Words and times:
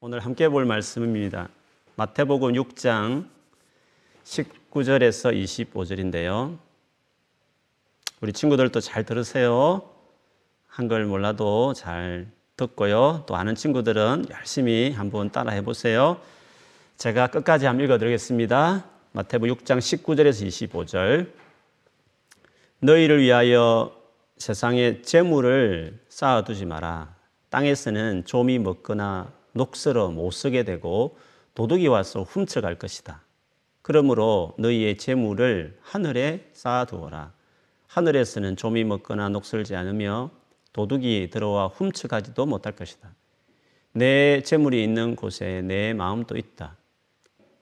오늘 0.00 0.20
함께 0.20 0.48
볼 0.48 0.64
말씀입니다. 0.64 1.48
마태복음 1.96 2.52
6장 2.52 3.26
19절에서 4.22 5.34
25절인데요. 5.34 6.56
우리 8.20 8.32
친구들도 8.32 8.78
잘 8.78 9.02
들으세요. 9.02 9.90
한글 10.68 11.04
몰라도 11.04 11.72
잘 11.74 12.28
듣고요. 12.56 13.24
또 13.26 13.34
아는 13.34 13.56
친구들은 13.56 14.26
열심히 14.30 14.92
한번 14.92 15.30
따라해 15.30 15.62
보세요. 15.62 16.20
제가 16.96 17.26
끝까지 17.26 17.66
한번 17.66 17.84
읽어 17.84 17.98
드리겠습니다. 17.98 18.84
마태복음 19.10 19.52
6장 19.56 19.78
19절에서 19.78 20.46
25절. 20.46 21.28
너희를 22.78 23.20
위하여 23.20 24.00
세상에 24.36 25.02
재물을 25.02 25.98
쌓아 26.08 26.44
두지 26.44 26.66
마라. 26.66 27.16
땅에서는 27.50 28.26
좀이 28.26 28.60
먹거나 28.60 29.36
녹슬어 29.58 30.08
못 30.08 30.30
쓰게 30.30 30.62
되고 30.62 31.18
도둑이 31.54 31.88
와서 31.88 32.22
훔쳐갈 32.22 32.78
것이다. 32.78 33.22
그러므로 33.82 34.54
너희의 34.58 34.96
재물을 34.96 35.76
하늘에 35.82 36.48
쌓아두어라. 36.52 37.32
하늘에서는 37.88 38.56
좀이 38.56 38.84
먹거나 38.84 39.28
녹슬지 39.28 39.74
않으며 39.74 40.30
도둑이 40.72 41.30
들어와 41.30 41.66
훔쳐가지도 41.66 42.46
못할 42.46 42.76
것이다. 42.76 43.12
내 43.92 44.42
재물이 44.42 44.82
있는 44.82 45.16
곳에 45.16 45.62
내 45.62 45.92
마음도 45.92 46.36
있다. 46.36 46.76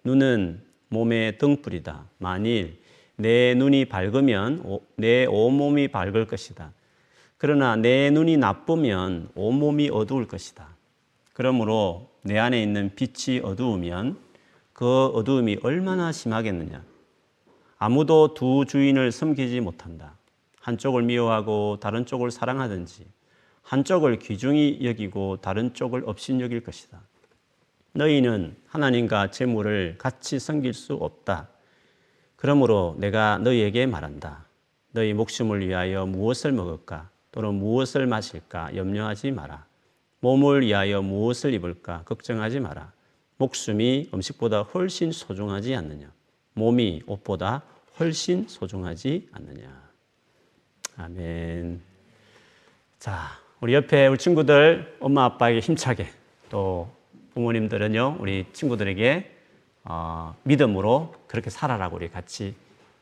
눈은 0.04 0.62
몸의 0.88 1.38
등불이다. 1.38 2.08
만일 2.18 2.82
내 3.16 3.54
눈이 3.54 3.86
밝으면 3.86 4.80
내 4.96 5.24
온몸이 5.24 5.88
밝을 5.88 6.26
것이다. 6.26 6.72
그러나 7.38 7.76
내 7.76 8.10
눈이 8.10 8.36
나쁘면 8.36 9.30
온몸이 9.34 9.90
어두울 9.90 10.28
것이다. 10.28 10.75
그러므로 11.36 12.08
내 12.22 12.38
안에 12.38 12.62
있는 12.62 12.92
빛이 12.96 13.40
어두우면 13.40 14.16
그 14.72 15.08
어두움이 15.08 15.58
얼마나 15.62 16.10
심하겠느냐. 16.10 16.82
아무도 17.76 18.32
두 18.32 18.64
주인을 18.66 19.12
섬기지 19.12 19.60
못한다. 19.60 20.16
한쪽을 20.60 21.02
미워하고 21.02 21.76
다른 21.78 22.06
쪽을 22.06 22.30
사랑하든지 22.30 23.04
한쪽을 23.60 24.18
귀중히 24.18 24.78
여기고 24.82 25.42
다른 25.42 25.74
쪽을 25.74 26.04
업신여길 26.06 26.62
것이다. 26.62 27.02
너희는 27.92 28.56
하나님과 28.68 29.30
재물을 29.30 29.96
같이 29.98 30.38
섬길 30.38 30.72
수 30.72 30.94
없다. 30.94 31.50
그러므로 32.36 32.96
내가 32.98 33.36
너희에게 33.36 33.84
말한다. 33.84 34.46
너희 34.92 35.12
목숨을 35.12 35.68
위하여 35.68 36.06
무엇을 36.06 36.52
먹을까 36.52 37.10
또는 37.30 37.56
무엇을 37.56 38.06
마실까 38.06 38.74
염려하지 38.74 39.32
마라. 39.32 39.66
몸을 40.20 40.62
위하여 40.62 41.02
무엇을 41.02 41.54
입을까 41.54 42.02
걱정하지 42.04 42.60
마라. 42.60 42.92
목숨이 43.38 44.10
음식보다 44.12 44.62
훨씬 44.62 45.12
소중하지 45.12 45.74
않느냐. 45.74 46.10
몸이 46.54 47.02
옷보다 47.06 47.62
훨씬 47.98 48.48
소중하지 48.48 49.28
않느냐. 49.32 49.86
아멘. 50.96 51.80
자, 52.98 53.28
우리 53.60 53.74
옆에 53.74 54.06
우리 54.06 54.18
친구들 54.18 54.96
엄마 55.00 55.24
아빠에게 55.24 55.60
힘차게 55.60 56.08
또 56.48 56.90
부모님들은요 57.34 58.16
우리 58.18 58.46
친구들에게 58.52 59.32
어, 59.84 60.34
믿음으로 60.42 61.14
그렇게 61.26 61.50
살아라고 61.50 61.96
우리 61.96 62.08
같이 62.10 62.54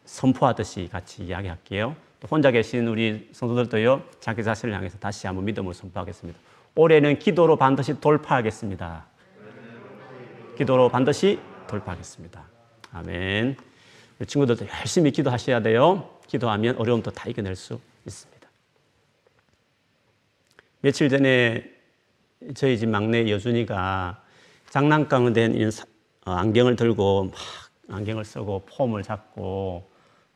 선포하듯이 0.05 0.89
같이 0.91 1.25
이야기할게요. 1.25 1.97
또 2.21 2.29
혼자 2.29 2.51
계신 2.51 2.87
우리 2.89 3.29
성도들도요 3.33 4.03
자기 4.21 4.43
자신을 4.43 4.75
향해서 4.75 4.99
다시 4.99 5.27
한번 5.27 5.45
믿음을 5.45 5.73
선포하겠습니다. 5.73 6.39
올해는 6.77 7.19
기도로 7.21 7.57
반드시 7.57 8.01
돌파하겠습니다. 8.01 9.07
기도로 10.57 10.89
반드시 10.89 11.39
돌파하겠습니다. 11.69 12.45
아멘. 12.93 13.57
우리 14.19 14.27
친구들도 14.27 14.67
열심히 14.81 15.13
기도하셔야 15.13 15.61
돼요. 15.63 16.11
기도하면 16.27 16.77
어려움도 16.77 17.13
다 17.13 17.29
이겨낼 17.29 17.55
수 17.55 17.81
있습니다. 18.07 18.49
며칠 20.81 21.09
전에 21.09 21.71
저희 22.55 22.77
집 22.77 22.89
막내 22.89 23.31
여준이가 23.31 24.23
장난감으로 24.71 25.33
된 25.33 25.71
어, 26.27 26.33
안경을 26.33 26.77
들고 26.77 27.25
막 27.25 27.35
안경을 27.89 28.25
쓰고 28.25 28.67
폼을 28.67 29.03
잡고 29.03 29.89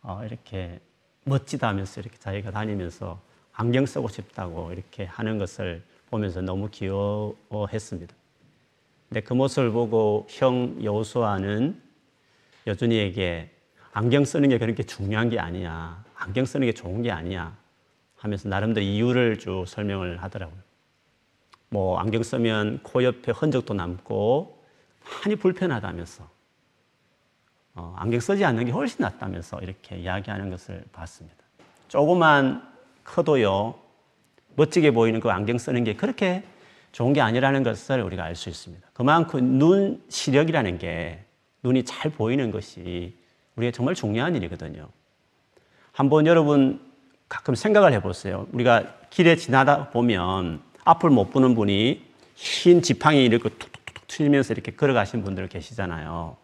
어, 0.03 0.23
이렇게 0.25 0.81
멋지다 1.25 1.69
하면서 1.69 2.01
이렇게 2.01 2.17
자기가 2.19 2.51
다니면서 2.53 3.21
안경 3.53 3.87
쓰고 3.87 4.09
싶다고 4.09 4.73
이렇게 4.73 5.05
하는 5.05 5.39
것을 5.39 5.83
보면서 6.11 6.41
너무 6.41 6.69
귀여워했습니다. 6.71 8.15
근데 9.09 9.21
그 9.21 9.33
모습을 9.35 9.73
보고 9.73 10.27
형 10.29 10.83
여호수아는 10.83 11.81
여준이에게 12.67 13.51
안경 13.93 14.25
쓰는 14.25 14.49
게 14.49 14.59
그렇게 14.59 14.83
중요한 14.83 15.31
게 15.31 15.39
아니야. 15.39 16.05
안경 16.15 16.45
쓰는 16.45 16.67
게 16.67 16.73
좋은 16.73 17.03
게 17.03 17.11
아니야. 17.11 17.57
하면서 18.17 18.49
나름대로 18.49 18.85
이유를 18.85 19.39
쭉 19.39 19.65
설명을 19.67 20.23
하더라고요. 20.23 20.59
뭐 21.71 21.99
안경 21.99 22.23
쓰면 22.23 22.81
코 22.83 23.03
옆에 23.05 23.33
흔적도 23.33 23.75
남고 23.75 24.63
많이 25.25 25.37
불편하다면서 25.37 26.29
어, 27.75 27.95
안경 27.97 28.21
쓰지 28.21 28.45
않는 28.45 28.65
게 28.65 28.73
훨씬 28.73 29.03
낫다면서 29.03 29.61
이렇게 29.61 29.97
이야기하는 29.99 30.51
것을 30.51 30.85
봤습니다. 30.93 31.37
조그만 31.87 32.69
커도요 33.05 33.79
멋지게 34.59 34.91
보이는 34.91 35.21
그 35.21 35.31
안경 35.31 35.57
쓰는 35.57 35.85
게 35.85 35.95
그렇게 35.95 36.43
좋은 36.91 37.13
게 37.13 37.21
아니라는 37.21 37.63
것을 37.63 38.03
우리가 38.03 38.25
알 38.25 38.35
수 38.35 38.49
있습니다. 38.49 38.89
그만큼 38.93 39.59
눈 39.59 40.03
시력이라는 40.09 40.79
게 40.79 41.21
눈이 41.63 41.85
잘 41.85 42.11
보이는 42.11 42.51
것이 42.51 43.17
우리가 43.55 43.71
정말 43.71 43.95
중요한 43.95 44.35
일이거든요. 44.35 44.89
한번 45.93 46.27
여러분 46.27 46.81
가끔 47.29 47.55
생각을 47.55 47.93
해보세요. 47.93 48.47
우리가 48.53 48.95
길에 49.11 49.37
지나다 49.37 49.91
보면 49.91 50.61
앞을 50.85 51.11
못 51.11 51.31
보는 51.31 51.55
분이 51.55 52.03
흰 52.35 52.83
지팡이 52.83 53.25
이렇게 53.25 53.49
툭툭툭 53.49 54.09
치면서 54.09 54.55
이렇게 54.55 54.73
걸어가신 54.73 55.23
분들 55.23 55.49
계시잖아요. 55.49 56.37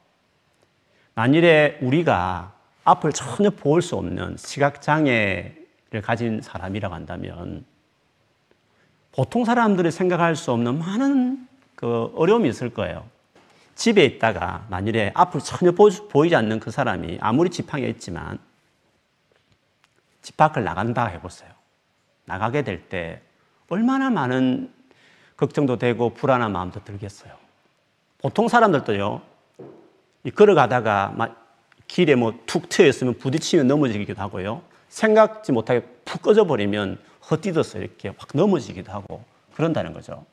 만일에 1.16 1.78
우리가 1.80 2.52
앞을 2.84 3.12
전혀 3.12 3.50
볼 3.50 3.82
수 3.82 3.96
없는 3.96 4.36
시각장애를 4.36 6.02
가진 6.02 6.40
사람이라고 6.42 6.94
한다면 6.94 7.64
보통 9.14 9.44
사람들이 9.44 9.92
생각할 9.92 10.34
수 10.34 10.50
없는 10.50 10.78
많은 10.80 11.46
그 11.76 12.12
어려움이 12.16 12.48
있을 12.48 12.70
거예요. 12.70 13.04
집에 13.76 14.04
있다가 14.04 14.66
만일에 14.70 15.12
앞을 15.14 15.40
전혀 15.40 15.70
보이지 15.72 16.34
않는 16.34 16.58
그 16.58 16.72
사람이 16.72 17.18
아무리 17.20 17.48
지팡이가 17.50 17.88
있지만 17.90 18.38
집 20.20 20.36
밖을 20.36 20.64
나간다 20.64 21.06
해보세요. 21.06 21.50
나가게 22.24 22.62
될 22.62 22.88
때 22.88 23.20
얼마나 23.68 24.10
많은 24.10 24.72
걱정도 25.36 25.78
되고 25.78 26.10
불안한 26.10 26.50
마음도 26.52 26.82
들겠어요. 26.82 27.32
보통 28.18 28.48
사람들도요, 28.48 29.20
걸어가다가 30.34 31.12
막 31.16 31.56
길에 31.86 32.14
뭐 32.14 32.32
툭 32.46 32.68
트여 32.68 32.86
있으면 32.88 33.18
부딪히면 33.18 33.66
넘어지기도 33.68 34.20
하고요. 34.20 34.62
생각지 34.88 35.52
못하게 35.52 35.82
푹 36.04 36.22
꺼져버리면 36.22 36.98
헛디뎌서 37.30 37.78
이렇게 37.78 38.08
확 38.08 38.28
넘어지기도 38.34 38.92
하고 38.92 39.24
그런다는 39.54 39.92
거죠. 39.92 40.24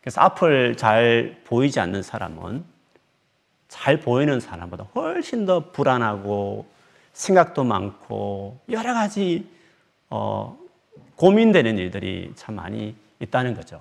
그래서 0.00 0.20
앞을 0.20 0.76
잘 0.76 1.40
보이지 1.44 1.78
않는 1.80 2.02
사람은 2.02 2.64
잘 3.68 4.00
보이는 4.00 4.40
사람보다 4.40 4.84
훨씬 4.94 5.46
더 5.46 5.70
불안하고 5.70 6.66
생각도 7.12 7.64
많고 7.64 8.58
여러 8.70 8.94
가지 8.94 9.46
어, 10.08 10.58
고민되는 11.16 11.78
일들이 11.78 12.32
참 12.34 12.56
많이 12.56 12.94
있다는 13.20 13.54
거죠. 13.54 13.80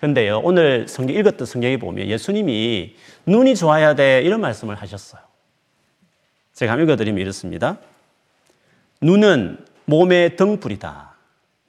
근데요, 0.00 0.40
오늘 0.40 0.88
성경 0.88 1.16
읽었던 1.16 1.46
성경에 1.46 1.76
보면 1.76 2.08
예수님이 2.08 2.96
눈이 3.24 3.56
좋아야 3.56 3.94
돼 3.94 4.20
이런 4.22 4.40
말씀을 4.40 4.74
하셨어요. 4.74 5.22
제가 6.52 6.76
읽어드리면 6.76 7.20
이렇습니다. 7.20 7.78
눈은 9.00 9.64
몸의 9.86 10.36
등불이다. 10.36 11.11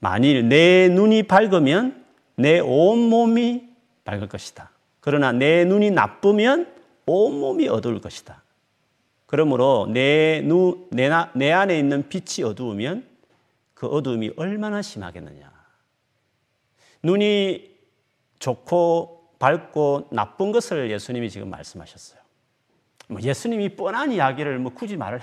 만일 0.04 0.50
내 0.50 0.90
눈이 0.90 1.22
밝으면 1.22 2.04
내 2.36 2.60
온몸이 2.60 3.70
밝을 4.04 4.28
것이다. 4.28 4.70
그러나 5.00 5.32
내 5.32 5.64
눈이 5.64 5.92
나쁘면 5.92 6.70
온몸이 7.06 7.68
어두울 7.68 8.02
것이다. 8.02 8.42
그러므로 9.24 9.88
내, 9.90 10.42
눈, 10.44 10.86
내, 10.90 11.08
내 11.34 11.52
안에 11.52 11.78
있는 11.78 12.06
빛이 12.10 12.46
어두우면 12.46 13.06
그 13.72 13.86
어두움이 13.86 14.32
얼마나 14.36 14.82
심하겠느냐. 14.82 15.50
눈이 17.02 17.70
좋고 18.40 19.30
밝고 19.38 20.08
나쁜 20.12 20.52
것을 20.52 20.90
예수님이 20.90 21.30
지금 21.30 21.48
말씀하셨어요. 21.48 22.20
뭐 23.08 23.22
예수님이 23.22 23.74
뻔한 23.74 24.12
이야기를 24.12 24.58
뭐 24.58 24.74
굳이 24.74 24.98
말을 24.98 25.18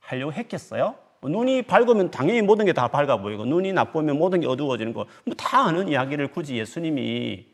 하려고 0.00 0.32
했겠어요? 0.32 0.96
눈이 1.22 1.62
밝으면 1.62 2.10
당연히 2.10 2.42
모든 2.42 2.64
게 2.66 2.72
다 2.72 2.88
밝아 2.88 3.16
보이고 3.18 3.44
눈이 3.44 3.72
나쁘면 3.72 4.18
모든 4.18 4.40
게 4.40 4.46
어두워지는 4.46 4.92
거 4.92 5.06
뭐 5.26 5.34
다 5.36 5.64
아는 5.66 5.88
이야기를 5.88 6.28
굳이 6.28 6.56
예수님이 6.58 7.46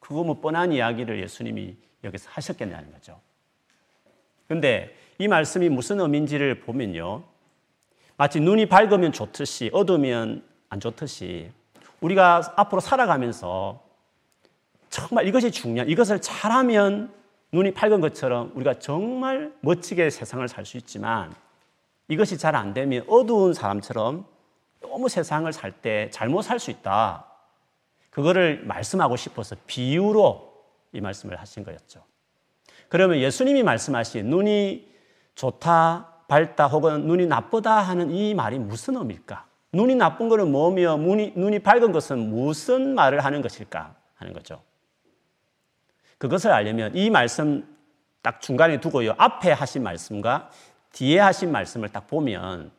그거 0.00 0.24
뭐 0.24 0.40
뻔한 0.40 0.72
이야기를 0.72 1.20
예수님이 1.22 1.76
여기서 2.04 2.28
하셨겠냐는 2.30 2.90
거죠. 2.92 3.20
근데 4.48 4.94
이 5.18 5.28
말씀이 5.28 5.68
무슨 5.68 6.00
의미인지를 6.00 6.60
보면요. 6.60 7.22
마치 8.16 8.40
눈이 8.40 8.66
밝으면 8.66 9.12
좋듯이 9.12 9.70
어두우면 9.72 10.42
안 10.68 10.80
좋듯이 10.80 11.50
우리가 12.00 12.54
앞으로 12.56 12.80
살아가면서 12.80 13.80
정말 14.90 15.26
이것이 15.26 15.50
중요한 15.50 15.88
이것을 15.88 16.20
잘하면 16.20 17.12
눈이 17.52 17.72
밝은 17.74 18.00
것처럼 18.00 18.52
우리가 18.54 18.74
정말 18.78 19.52
멋지게 19.60 20.10
세상을 20.10 20.46
살 20.48 20.64
수 20.66 20.76
있지만 20.78 21.32
이것이 22.12 22.36
잘 22.36 22.54
안 22.54 22.74
되면 22.74 23.04
어두운 23.08 23.54
사람처럼 23.54 24.26
너무 24.82 25.08
세상을 25.08 25.50
살 25.52 25.72
때 25.72 26.10
잘못 26.10 26.42
살 26.42 26.58
수 26.58 26.70
있다. 26.70 27.26
그거를 28.10 28.62
말씀하고 28.66 29.16
싶어서 29.16 29.56
비유로 29.66 30.52
이 30.92 31.00
말씀을 31.00 31.40
하신 31.40 31.64
거였죠. 31.64 32.04
그러면 32.90 33.18
예수님이 33.18 33.62
말씀하신 33.62 34.26
눈이 34.28 34.92
좋다, 35.34 36.24
밝다 36.28 36.66
혹은 36.66 37.06
눈이 37.06 37.26
나쁘다 37.26 37.76
하는 37.80 38.10
이 38.10 38.34
말이 38.34 38.58
무슨 38.58 38.96
의미일까? 38.96 39.46
눈이 39.72 39.94
나쁜 39.94 40.28
것은 40.28 40.52
뭐며 40.52 40.98
눈이, 40.98 41.32
눈이 41.34 41.60
밝은 41.60 41.92
것은 41.92 42.18
무슨 42.28 42.94
말을 42.94 43.24
하는 43.24 43.40
것일까 43.40 43.94
하는 44.16 44.34
거죠. 44.34 44.62
그것을 46.18 46.52
알려면 46.52 46.94
이 46.94 47.08
말씀 47.08 47.66
딱 48.20 48.42
중간에 48.42 48.78
두고요. 48.80 49.14
앞에 49.16 49.52
하신 49.52 49.82
말씀과 49.82 50.50
뒤에 50.92 51.18
하신 51.18 51.50
말씀을 51.50 51.88
딱 51.88 52.06
보면 52.06 52.70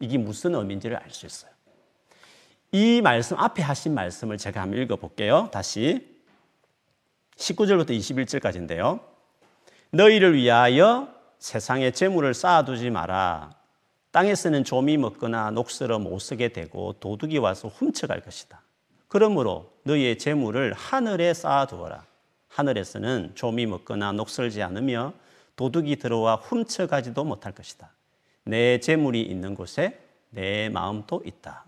이게 0.00 0.18
무슨 0.18 0.54
의미인지를 0.54 0.96
알 0.96 1.10
수 1.10 1.26
있어요. 1.26 1.50
이 2.72 3.00
말씀 3.02 3.36
앞에 3.38 3.62
하신 3.62 3.94
말씀을 3.94 4.38
제가 4.38 4.62
한번 4.62 4.80
읽어 4.80 4.96
볼게요. 4.96 5.48
다시 5.52 6.08
19절부터 7.36 7.90
21절까지인데요. 7.90 9.00
너희를 9.90 10.34
위하여 10.34 11.08
세상에 11.38 11.90
재물을 11.90 12.32
쌓아두지 12.32 12.90
마라. 12.90 13.50
땅에 14.12 14.34
쓰는 14.34 14.62
조미 14.64 14.98
먹거나 14.98 15.50
녹슬어 15.50 15.98
못 15.98 16.18
쓰게 16.18 16.48
되고 16.48 16.92
도둑이 16.94 17.38
와서 17.38 17.68
훔쳐갈 17.68 18.20
것이다. 18.20 18.60
그러므로 19.08 19.72
너희의 19.84 20.18
재물을 20.18 20.72
하늘에 20.72 21.34
쌓아두어라. 21.34 22.04
하늘에서는 22.48 23.32
조미 23.34 23.66
먹거나 23.66 24.12
녹슬지 24.12 24.62
않으며 24.62 25.12
도둑이 25.60 25.96
들어와 25.96 26.36
훔쳐가지도 26.36 27.22
못할 27.22 27.52
것이다. 27.52 27.90
내 28.44 28.80
재물이 28.80 29.20
있는 29.20 29.54
곳에 29.54 30.00
내 30.30 30.70
마음도 30.70 31.22
있다. 31.22 31.66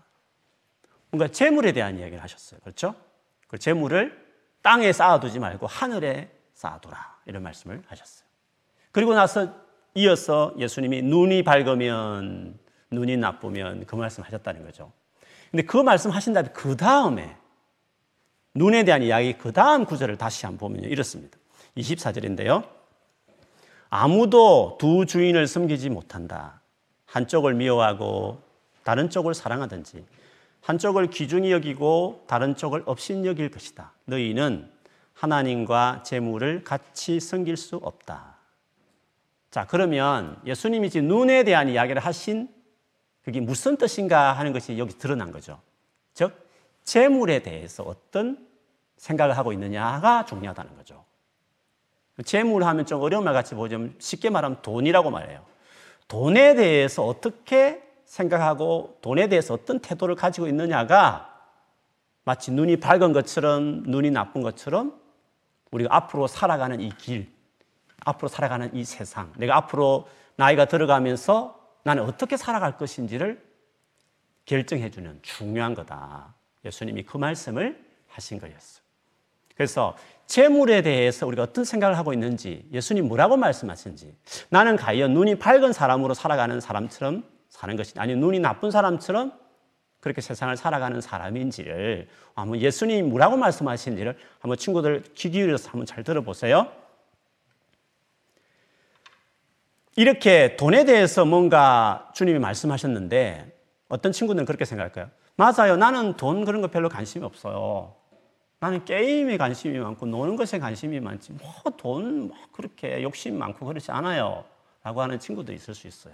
뭔가 1.11 1.27
재물에 1.27 1.73
대한 1.73 1.99
이야기를 1.99 2.23
하셨어요. 2.23 2.59
그렇죠? 2.61 2.95
그 3.47 3.59
재물을 3.59 4.19
땅에 4.63 4.91
쌓아두지 4.91 5.37
말고 5.37 5.67
하늘에 5.67 6.31
쌓아두라. 6.55 7.19
이런 7.27 7.43
말씀을 7.43 7.83
하셨어요. 7.85 8.27
그리고 8.91 9.13
나서 9.13 9.53
이어서 9.93 10.55
예수님이 10.57 11.03
눈이 11.03 11.43
밝으면 11.43 12.57
눈이 12.89 13.17
나쁘면 13.17 13.85
그 13.85 13.95
말씀 13.95 14.23
하셨다는 14.23 14.63
거죠. 14.63 14.91
근데 15.51 15.63
그 15.65 15.77
말씀 15.77 16.09
하신 16.09 16.33
다음에 16.33 16.49
그 16.51 16.75
다음에 16.75 17.37
눈에 18.55 18.85
대한 18.85 19.03
이야기 19.03 19.33
그 19.33 19.51
다음 19.51 19.85
구절을 19.85 20.17
다시 20.17 20.47
한번 20.47 20.73
보면 20.73 20.89
이렇습니다. 20.89 21.37
24절인데요. 21.77 22.82
아무도 23.95 24.75
두 24.79 25.05
주인을 25.05 25.45
섬기지 25.45 25.91
못한다. 25.91 26.61
한쪽을 27.05 27.53
미워하고 27.53 28.41
다른 28.83 29.11
쪽을 29.11 29.35
사랑하든지 29.35 30.03
한쪽을 30.61 31.11
귀중히 31.11 31.51
여기고 31.51 32.23
다른 32.25 32.55
쪽을 32.55 32.81
업신 32.87 33.23
여길 33.23 33.51
것이다. 33.51 33.93
너희는 34.05 34.67
하나님과 35.13 36.01
재물을 36.01 36.63
같이 36.63 37.19
섬길 37.19 37.55
수 37.55 37.75
없다. 37.75 38.37
자, 39.51 39.67
그러면 39.69 40.41
예수님이 40.43 40.89
지금 40.89 41.07
눈에 41.07 41.43
대한 41.43 41.69
이야기를 41.69 42.01
하신 42.01 42.49
그게 43.23 43.41
무슨 43.41 43.77
뜻인가 43.77 44.33
하는 44.33 44.53
것이 44.53 44.79
여기 44.79 44.97
드러난 44.97 45.31
거죠. 45.31 45.61
즉, 46.15 46.49
재물에 46.83 47.43
대해서 47.43 47.83
어떤 47.83 48.47
생각을 48.97 49.37
하고 49.37 49.53
있느냐가 49.53 50.25
중요하다는 50.25 50.77
거죠. 50.77 51.05
재물 52.25 52.63
하면 52.63 52.85
좀 52.85 53.01
어려운 53.01 53.23
말 53.23 53.33
같이 53.33 53.55
보자면 53.55 53.95
쉽게 53.99 54.29
말하면 54.29 54.61
돈이라고 54.61 55.09
말해요. 55.09 55.43
돈에 56.07 56.53
대해서 56.55 57.03
어떻게 57.03 57.81
생각하고 58.05 58.99
돈에 59.01 59.27
대해서 59.27 59.55
어떤 59.55 59.79
태도를 59.79 60.15
가지고 60.15 60.47
있느냐가 60.47 61.33
마치 62.23 62.51
눈이 62.51 62.77
밝은 62.77 63.13
것처럼 63.13 63.83
눈이 63.83 64.11
나쁜 64.11 64.41
것처럼 64.41 64.99
우리가 65.71 65.95
앞으로 65.95 66.27
살아가는 66.27 66.79
이 66.79 66.89
길, 66.97 67.31
앞으로 68.05 68.27
살아가는 68.27 68.73
이 68.75 68.83
세상, 68.83 69.33
내가 69.37 69.57
앞으로 69.57 70.07
나이가 70.35 70.65
들어가면서 70.65 71.59
나는 71.83 72.03
어떻게 72.03 72.37
살아갈 72.37 72.77
것인지를 72.77 73.43
결정해주는 74.45 75.19
중요한 75.21 75.73
거다. 75.73 76.35
예수님이 76.63 77.03
그 77.03 77.17
말씀을 77.17 77.83
하신 78.07 78.39
거였어요. 78.39 78.82
그래서 79.55 79.95
재물에 80.25 80.81
대해서 80.81 81.27
우리가 81.27 81.43
어떤 81.43 81.65
생각을 81.65 81.97
하고 81.97 82.13
있는지 82.13 82.65
예수님 82.71 83.07
뭐라고 83.07 83.37
말씀하신지 83.37 84.15
나는 84.49 84.77
과연 84.77 85.13
눈이 85.13 85.35
밝은 85.35 85.73
사람으로 85.73 86.13
살아가는 86.13 86.59
사람처럼 86.59 87.23
사는 87.49 87.75
것이 87.75 87.93
아니 87.97 88.15
눈이 88.15 88.39
나쁜 88.39 88.71
사람처럼 88.71 89.33
그렇게 89.99 90.21
세상을 90.21 90.55
살아가는 90.57 90.99
사람인지를 90.99 92.07
한번 92.35 92.59
예수님이 92.59 93.03
뭐라고 93.03 93.37
말씀하시는지를 93.37 94.17
한번 94.39 94.57
친구들 94.57 95.03
귀 95.13 95.29
기울여서 95.29 95.69
한번 95.69 95.85
잘 95.85 96.03
들어보세요. 96.03 96.67
이렇게 99.95 100.55
돈에 100.57 100.85
대해서 100.85 101.23
뭔가 101.23 102.11
주님이 102.15 102.39
말씀하셨는데 102.39 103.55
어떤 103.87 104.11
친구들은 104.11 104.45
그렇게 104.45 104.65
생각할까요? 104.65 105.09
맞아요. 105.35 105.77
나는 105.77 106.17
돈 106.17 106.43
그런 106.43 106.61
거 106.61 106.67
별로 106.67 106.89
관심이 106.89 107.23
없어요. 107.23 107.95
나는 108.63 108.85
게임에 108.85 109.35
관심이 109.35 109.77
많고 109.77 110.05
노는 110.05 110.37
것에 110.37 110.57
관심이 110.57 110.97
많지 111.01 111.33
뭐돈 111.33 112.31
그렇게 112.53 113.03
욕심 113.03 113.37
많고 113.37 113.65
그렇지 113.65 113.91
않아요. 113.91 114.45
라고 114.83 115.01
하는 115.01 115.19
친구도 115.19 115.51
있을 115.51 115.75
수 115.75 115.85
있어요. 115.85 116.13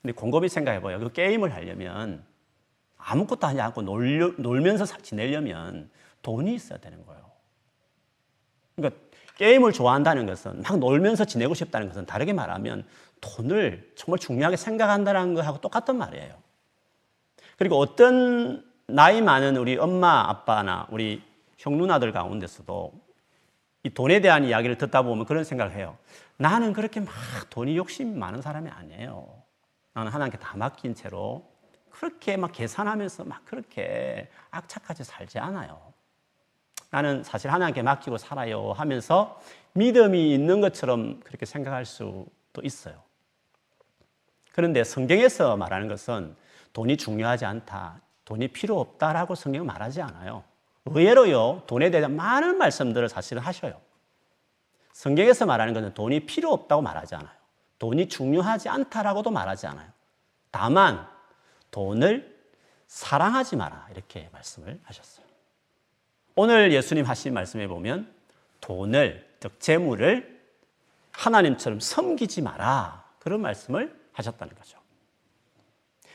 근데 0.00 0.12
곰곰이 0.12 0.48
생각해 0.48 0.82
봐요. 0.82 1.00
그 1.00 1.10
게임을 1.10 1.52
하려면 1.52 2.22
아무것도 2.96 3.44
하지 3.44 3.60
않고 3.60 3.82
놀려, 3.82 4.32
놀면서 4.36 4.86
지내려면 4.98 5.90
돈이 6.22 6.54
있어야 6.54 6.78
되는 6.78 7.04
거예요. 7.06 7.22
그러니까 8.76 9.00
게임을 9.38 9.72
좋아한다는 9.72 10.26
것은 10.26 10.62
막 10.62 10.78
놀면서 10.78 11.24
지내고 11.24 11.54
싶다는 11.54 11.88
것은 11.88 12.06
다르게 12.06 12.32
말하면 12.32 12.86
돈을 13.20 13.94
정말 13.96 14.20
중요하게 14.20 14.56
생각한다는 14.56 15.34
것하고 15.34 15.60
똑같은 15.60 15.96
말이에요. 15.96 16.36
그리고 17.58 17.78
어떤 17.78 18.64
나이 18.86 19.20
많은 19.20 19.56
우리 19.56 19.76
엄마, 19.76 20.28
아빠나 20.28 20.86
우리 20.92 21.28
형, 21.60 21.76
누나들 21.76 22.10
가운데서도 22.12 22.92
이 23.82 23.90
돈에 23.90 24.20
대한 24.20 24.44
이야기를 24.44 24.78
듣다 24.78 25.02
보면 25.02 25.26
그런 25.26 25.44
생각을 25.44 25.74
해요. 25.74 25.98
나는 26.38 26.72
그렇게 26.72 27.00
막 27.00 27.12
돈이 27.50 27.76
욕심이 27.76 28.16
많은 28.16 28.40
사람이 28.40 28.70
아니에요. 28.70 29.28
나는 29.92 30.10
하나님께 30.10 30.38
다 30.38 30.56
맡긴 30.56 30.94
채로 30.94 31.46
그렇게 31.90 32.38
막 32.38 32.52
계산하면서 32.52 33.24
막 33.24 33.44
그렇게 33.44 34.30
악착같이 34.50 35.04
살지 35.04 35.38
않아요. 35.38 35.92
나는 36.90 37.22
사실 37.22 37.52
하나님께 37.52 37.82
맡기고 37.82 38.16
살아요 38.16 38.72
하면서 38.72 39.38
믿음이 39.74 40.32
있는 40.32 40.62
것처럼 40.62 41.20
그렇게 41.20 41.44
생각할 41.44 41.84
수도 41.84 42.62
있어요. 42.62 43.02
그런데 44.52 44.82
성경에서 44.82 45.58
말하는 45.58 45.88
것은 45.88 46.34
돈이 46.72 46.96
중요하지 46.96 47.44
않다, 47.44 48.00
돈이 48.24 48.48
필요 48.48 48.80
없다라고 48.80 49.34
성경은 49.34 49.66
말하지 49.66 50.00
않아요. 50.00 50.49
의외로요, 50.90 51.62
돈에 51.66 51.90
대한 51.90 52.14
많은 52.16 52.58
말씀들을 52.58 53.08
사실은 53.08 53.42
하셔요. 53.42 53.80
성경에서 54.92 55.46
말하는 55.46 55.72
것은 55.72 55.94
돈이 55.94 56.26
필요 56.26 56.52
없다고 56.52 56.82
말하지 56.82 57.14
않아요. 57.14 57.34
돈이 57.78 58.08
중요하지 58.08 58.68
않다라고도 58.68 59.30
말하지 59.30 59.66
않아요. 59.68 59.88
다만, 60.50 61.08
돈을 61.70 62.38
사랑하지 62.86 63.56
마라. 63.56 63.88
이렇게 63.92 64.28
말씀을 64.32 64.80
하셨어요. 64.84 65.24
오늘 66.34 66.72
예수님 66.72 67.04
하신 67.04 67.32
말씀에 67.32 67.68
보면 67.68 68.12
돈을, 68.60 69.36
즉, 69.40 69.58
재물을 69.60 70.40
하나님처럼 71.12 71.80
섬기지 71.80 72.42
마라. 72.42 73.04
그런 73.20 73.40
말씀을 73.40 73.98
하셨다는 74.12 74.54
거죠. 74.54 74.78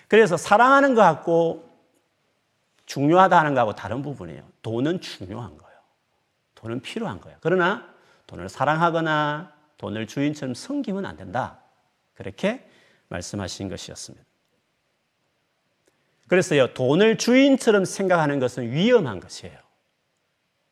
그래서 0.08 0.38
사랑하는 0.38 0.96
것 0.96 1.01
같고 1.01 1.75
중요하다 2.86 3.38
하는 3.39 3.54
거하고 3.54 3.75
다른 3.75 4.01
부분이에요. 4.01 4.44
돈은 4.62 5.01
중요한 5.01 5.58
거예요. 5.58 5.80
돈은 6.56 6.82
필요한 6.82 7.20
거예요. 7.20 7.38
그러나 7.42 7.94
돈을 8.27 8.50
사랑하거나 8.50 9.54
돈을 9.77 10.08
주인처럼 10.08 10.54
섬기면 10.54 11.06
안 11.06 11.18
된다. 11.18 11.60
그렇게 12.13 12.68
말씀하신 13.10 13.70
것이었습니다. 13.70 14.25
그래서요, 16.27 16.74
돈을 16.74 17.18
주인처럼 17.18 17.86
생각하는 17.86 18.39
것은 18.39 18.72
위험한 18.72 19.20
것이에요. 19.20 19.60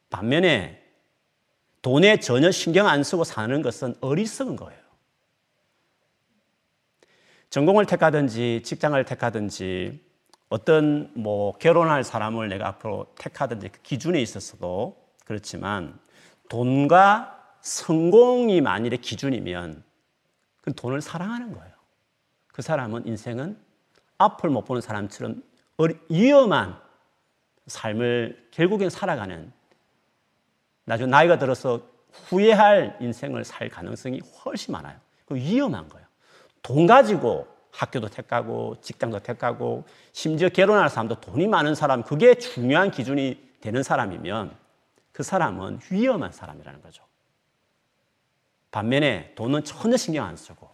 반면에 0.10 0.82
돈에 1.82 2.20
전혀 2.20 2.50
신경 2.50 2.88
안 2.88 3.04
쓰고 3.04 3.24
사는 3.24 3.62
것은 3.62 3.96
어리석은 4.02 4.56
거예요. 4.56 4.82
전공을 7.50 7.86
택하든지 7.86 8.62
직장을 8.64 9.04
택하든지 9.06 10.04
어떤 10.54 11.10
뭐 11.16 11.58
결혼할 11.58 12.04
사람을 12.04 12.48
내가 12.48 12.68
앞으로 12.68 13.08
택하든지 13.16 13.70
그 13.70 13.82
기준에 13.82 14.22
있어서도 14.22 14.96
그렇지만 15.26 16.00
돈과 16.48 17.56
성공이 17.62 18.62
만일의 18.62 19.00
기준이면 19.00 19.84
그 20.62 20.76
돈을 20.76 21.02
사랑하는 21.02 21.54
거예요. 21.54 21.74
그 22.50 22.62
사람은 22.62 23.08
인생은 23.08 23.58
앞을 24.20 24.52
못 24.52 24.66
보는 24.66 24.84
사람처럼 24.84 25.42
위험한 26.10 26.80
삶을 27.66 28.50
결국엔 28.52 28.92
살아가는 28.92 29.52
나중에 30.86 31.10
나이가 31.10 31.40
들어서 31.40 31.82
후회할 32.12 33.00
인생을 33.02 33.44
살 33.44 33.70
가능성이 33.70 34.20
훨씬 34.46 34.72
많아요. 34.74 35.00
그 35.26 35.34
위험한 35.34 35.90
거예요. 35.90 36.06
돈 36.62 36.86
가지고 36.86 37.53
학교도 37.74 38.10
택하고 38.10 38.78
직장도 38.82 39.20
택하고 39.20 39.86
심지어 40.12 40.50
결혼할 40.50 40.90
사람도 40.90 41.22
돈이 41.22 41.48
많은 41.48 41.76
사람 41.76 42.04
그게 42.04 42.36
중요한 42.36 42.92
기준이 42.92 43.54
되는 43.62 43.82
사람이면 43.82 44.56
그 45.12 45.24
사람은 45.24 45.80
위험한 45.90 46.32
사람이라는 46.32 46.82
거죠. 46.82 47.04
반면에 48.72 49.34
돈은 49.36 49.64
전혀 49.64 49.98
신경 49.98 50.26
안 50.26 50.36
쓰고 50.36 50.70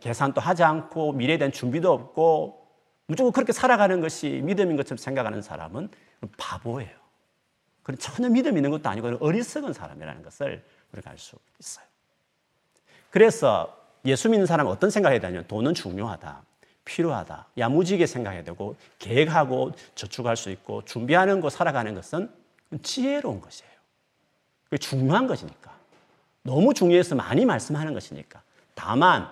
계산도 0.00 0.40
하지 0.40 0.64
않고 0.64 1.12
미래에 1.12 1.38
대한 1.38 1.52
준비도 1.52 1.92
없고 1.92 2.66
무조건 3.06 3.32
그렇게 3.32 3.52
살아가는 3.52 4.00
것이 4.00 4.40
믿음인 4.44 4.76
것처럼 4.76 4.98
생각하는 4.98 5.40
사람은 5.40 5.90
바보예요. 6.36 7.04
그런 7.82 7.98
전혀 7.98 8.28
믿음 8.28 8.56
있는 8.56 8.70
것도 8.70 8.88
아니고 8.88 9.18
어리석은 9.20 9.72
사람이라는 9.72 10.22
것을 10.22 10.64
우리가 10.92 11.10
알 11.10 11.18
수 11.18 11.36
있어요. 11.60 11.84
그래서 13.10 13.83
예수 14.04 14.28
믿는 14.28 14.46
사람은 14.46 14.70
어떤 14.70 14.90
생각을 14.90 15.14
해야 15.14 15.20
되냐면 15.20 15.46
돈은 15.46 15.74
중요하다. 15.74 16.42
필요하다. 16.84 17.46
야무지게 17.56 18.06
생각해야 18.06 18.44
되고 18.44 18.76
계획하고 18.98 19.72
저축할 19.94 20.36
수 20.36 20.50
있고 20.50 20.84
준비하는 20.84 21.40
거 21.40 21.48
살아가는 21.48 21.94
것은 21.94 22.30
지혜로운 22.82 23.40
것이에요. 23.40 23.72
그게 24.64 24.78
중요한 24.78 25.26
것이니까. 25.26 25.72
너무 26.42 26.74
중요해서 26.74 27.14
많이 27.14 27.46
말씀하는 27.46 27.94
것이니까. 27.94 28.42
다만 28.74 29.30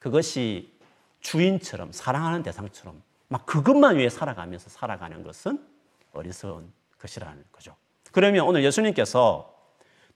그것이 0.00 0.72
주인처럼 1.20 1.92
사랑하는 1.92 2.42
대상처럼 2.42 3.00
막 3.28 3.46
그것만 3.46 3.96
위해 3.96 4.08
살아가면서 4.08 4.68
살아가는 4.68 5.22
것은 5.22 5.64
어리석은 6.12 6.72
것이라는 6.98 7.44
거죠. 7.52 7.76
그러면 8.10 8.46
오늘 8.46 8.64
예수님께서 8.64 9.54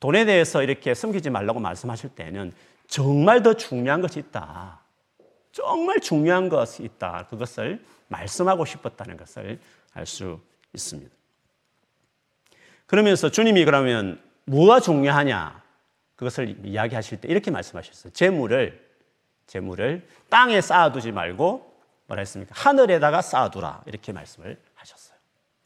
돈에 0.01 0.25
대해서 0.25 0.63
이렇게 0.63 0.93
숨기지 0.93 1.31
말라고 1.31 1.61
말씀하실 1.61 2.11
때는 2.11 2.53
정말 2.89 3.43
더 3.43 3.55
중요한 3.55 4.01
것이 4.01 4.19
있다. 4.19 4.81
정말 5.53 6.01
중요한 6.01 6.49
것이 6.49 6.83
있다. 6.83 7.27
그것을 7.29 7.85
말씀하고 8.09 8.65
싶었다는 8.65 9.17
것을 9.17 9.61
알 9.95 10.07
수 10.07 10.41
있습니다. 10.75 11.15
그러면서 12.87 13.31
주님이 13.31 13.65
그러면 13.65 14.21
뭐가 14.45 14.81
중요하냐? 14.81 15.63
그것을 16.15 16.65
이야기하실 16.65 17.21
때 17.23 17.29
이렇게 17.29 17.51
말씀하셨어요. 17.51 18.13
재물을 18.13 18.87
재물을 19.47 20.07
땅에 20.29 20.61
쌓아두지 20.61 21.13
말고 21.13 21.75
뭐라 22.07 22.21
했습니까? 22.21 22.55
하늘에다가 22.55 23.23
쌓아두라 23.23 23.83
이렇게 23.87 24.13
말씀을 24.13 24.61
하셨어요. 24.75 25.19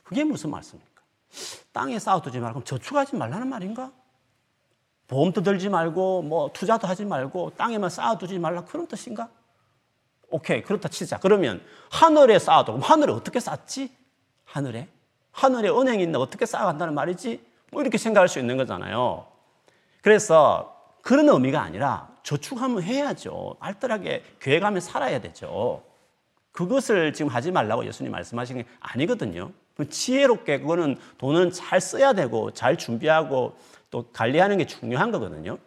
그게 0.04 0.24
무슨 0.24 0.50
말씀입니까? 0.50 1.02
땅에 1.72 1.98
쌓아두지 1.98 2.40
말고 2.40 2.64
저축하지 2.64 3.16
말라는 3.16 3.48
말인가? 3.48 3.92
보험도 5.10 5.42
들지 5.42 5.68
말고 5.68 6.22
뭐 6.22 6.50
투자도 6.52 6.86
하지 6.86 7.04
말고 7.04 7.54
땅에만 7.56 7.90
쌓아두지 7.90 8.38
말라 8.38 8.64
그런 8.64 8.86
뜻인가? 8.86 9.28
오케이 10.30 10.62
그렇다 10.62 10.88
치자. 10.88 11.18
그러면 11.18 11.60
하늘에 11.90 12.38
쌓아도 12.38 12.78
하늘에 12.78 13.12
어떻게 13.12 13.40
쌓지? 13.40 13.92
하늘에 14.44 14.88
하늘에 15.32 15.68
은행이 15.68 16.04
있는데 16.04 16.18
어떻게 16.18 16.46
쌓아간다는 16.46 16.94
말이지? 16.94 17.44
뭐 17.72 17.82
이렇게 17.82 17.98
생각할 17.98 18.28
수 18.28 18.38
있는 18.38 18.56
거잖아요. 18.56 19.26
그래서 20.00 20.76
그런 21.02 21.28
의미가 21.28 21.60
아니라 21.60 22.08
저축하면 22.22 22.84
해야죠. 22.84 23.56
알뜰하게 23.58 24.22
계획하며 24.38 24.78
살아야 24.78 25.20
되죠. 25.20 25.82
그것을 26.52 27.12
지금 27.12 27.32
하지 27.32 27.50
말라고 27.50 27.84
예수님 27.84 28.12
말씀하신 28.12 28.58
게 28.58 28.64
아니거든요. 28.78 29.50
지혜롭게 29.88 30.60
그거는 30.60 30.96
돈은 31.18 31.52
잘 31.52 31.80
써야 31.80 32.12
되고 32.12 32.50
잘 32.52 32.76
준비하고 32.76 33.56
또 33.90 34.10
관리하는 34.12 34.58
게 34.58 34.66
중요한 34.66 35.10
거거든요. 35.10 35.58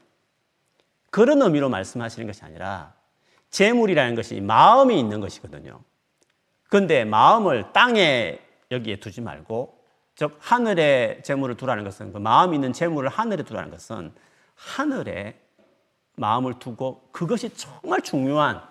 그런 1.10 1.42
의미로 1.42 1.70
말씀하시는 1.70 2.26
것이 2.26 2.44
아니라 2.44 2.94
재물이라는 3.50 4.16
것이 4.16 4.42
마음이 4.42 5.00
있는 5.00 5.22
것이거든요. 5.22 5.80
그런데 6.70 7.06
마음을 7.06 7.72
땅에 7.72 8.40
여기에 8.72 9.00
두지 9.00 9.22
말고 9.22 9.78
즉 10.16 10.38
하늘에 10.40 11.22
재물을 11.24 11.56
두라는 11.56 11.84
것은 11.84 12.14
그 12.14 12.18
마음 12.18 12.54
있는 12.54 12.74
재물을 12.74 13.10
하늘에 13.10 13.44
두라는 13.44 13.70
것은 13.72 14.12
하늘에 14.56 15.40
마음을 16.16 16.60
두고 16.60 17.10
그것이 17.12 17.50
정말 17.56 18.02
중요한 18.02 18.62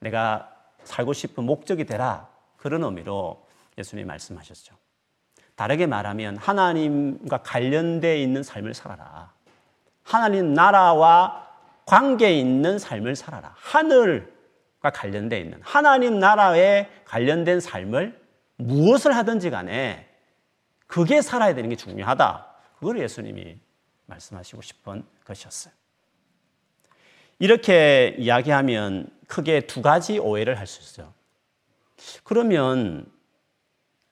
내가 0.00 0.50
살고 0.84 1.12
싶은 1.12 1.44
목적이 1.44 1.84
되라 1.84 2.28
그런 2.56 2.82
의미로 2.84 3.46
예수님이 3.78 4.06
말씀하셨죠. 4.06 4.74
다르게 5.54 5.86
말하면 5.86 6.36
하나님과 6.36 7.38
관련되어 7.38 8.16
있는 8.16 8.42
삶을 8.42 8.74
살아라. 8.74 9.32
하나님 10.04 10.54
나라와 10.54 11.48
관계 11.84 12.32
있는 12.38 12.78
삶을 12.78 13.16
살아라. 13.16 13.54
하늘과 13.56 14.90
관련되어 14.92 15.38
있는 15.38 15.60
하나님 15.62 16.18
나라에 16.18 16.88
관련된 17.04 17.60
삶을 17.60 18.20
무엇을 18.56 19.16
하든지 19.16 19.50
간에 19.50 20.08
그게 20.86 21.22
살아야 21.22 21.54
되는 21.54 21.68
게 21.70 21.76
중요하다. 21.76 22.46
그걸 22.78 22.98
예수님이 23.00 23.58
말씀하시고 24.06 24.62
싶은 24.62 25.04
것이었어요. 25.24 25.72
이렇게 27.38 28.16
이야기하면 28.18 29.10
크게 29.26 29.62
두 29.62 29.82
가지 29.82 30.18
오해를 30.18 30.58
할 30.58 30.66
수 30.66 30.80
있어요. 30.80 31.12
그러면 32.24 33.06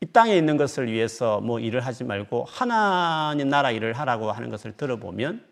이 0.00 0.06
땅에 0.06 0.36
있는 0.36 0.56
것을 0.56 0.90
위해서 0.90 1.40
뭐 1.40 1.58
일을 1.58 1.80
하지 1.80 2.04
말고 2.04 2.44
하나님 2.44 3.48
나라 3.48 3.70
일을 3.70 3.94
하라고 3.94 4.30
하는 4.30 4.50
것을 4.50 4.76
들어보면 4.76 5.44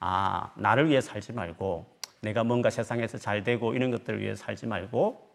아, 0.00 0.50
나를 0.56 0.88
위해 0.88 1.00
살지 1.00 1.32
말고 1.32 1.86
내가 2.22 2.42
뭔가 2.42 2.70
세상에서 2.70 3.18
잘 3.18 3.44
되고 3.44 3.74
이런 3.74 3.90
것들을 3.90 4.20
위해 4.20 4.34
살지 4.34 4.66
말고 4.66 5.30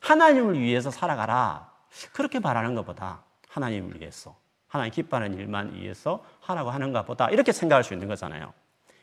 하나님을 0.00 0.58
위해서 0.58 0.90
살아가라. 0.90 1.72
그렇게 2.12 2.38
말하는 2.38 2.74
것보다 2.74 3.24
하나님을 3.48 4.00
위해서 4.00 4.36
하나님 4.68 4.92
기뻐하는 4.92 5.34
일만 5.34 5.74
위해서 5.74 6.24
하라고 6.40 6.70
하는 6.70 6.92
것보다 6.92 7.30
이렇게 7.30 7.52
생각할 7.52 7.82
수 7.82 7.94
있는 7.94 8.06
거잖아요. 8.06 8.52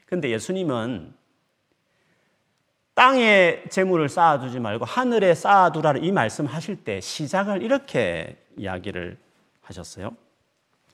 근데 0.06 0.30
예수님은 0.30 1.14
땅에 2.94 3.64
재물을 3.70 4.08
쌓아두지 4.08 4.60
말고 4.60 4.86
하늘에 4.86 5.34
쌓아두라 5.34 5.96
이 5.98 6.12
말씀 6.12 6.46
하실 6.46 6.84
때 6.84 7.02
시작을 7.02 7.62
이렇게 7.62 8.45
이야기를 8.58 9.18
하셨어요. 9.62 10.16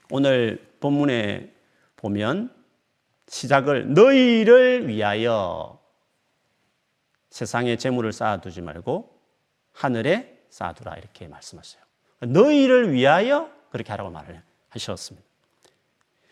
오늘 0.10 0.74
본문에 0.80 1.54
보면 1.96 2.54
시작을 3.28 3.94
너희를 3.94 4.88
위하여 4.88 5.80
세상에 7.30 7.78
재물을 7.78 8.12
쌓아두지 8.12 8.62
말고 8.62 9.18
하늘에 9.72 10.44
쌓아두라 10.50 10.96
이렇게 10.96 11.28
말씀하셨어요. 11.28 11.82
너희를 12.20 12.92
위하여 12.92 13.50
그렇게 13.70 13.92
하라고 13.92 14.10
말을 14.10 14.44
하셨습니다. 14.70 15.26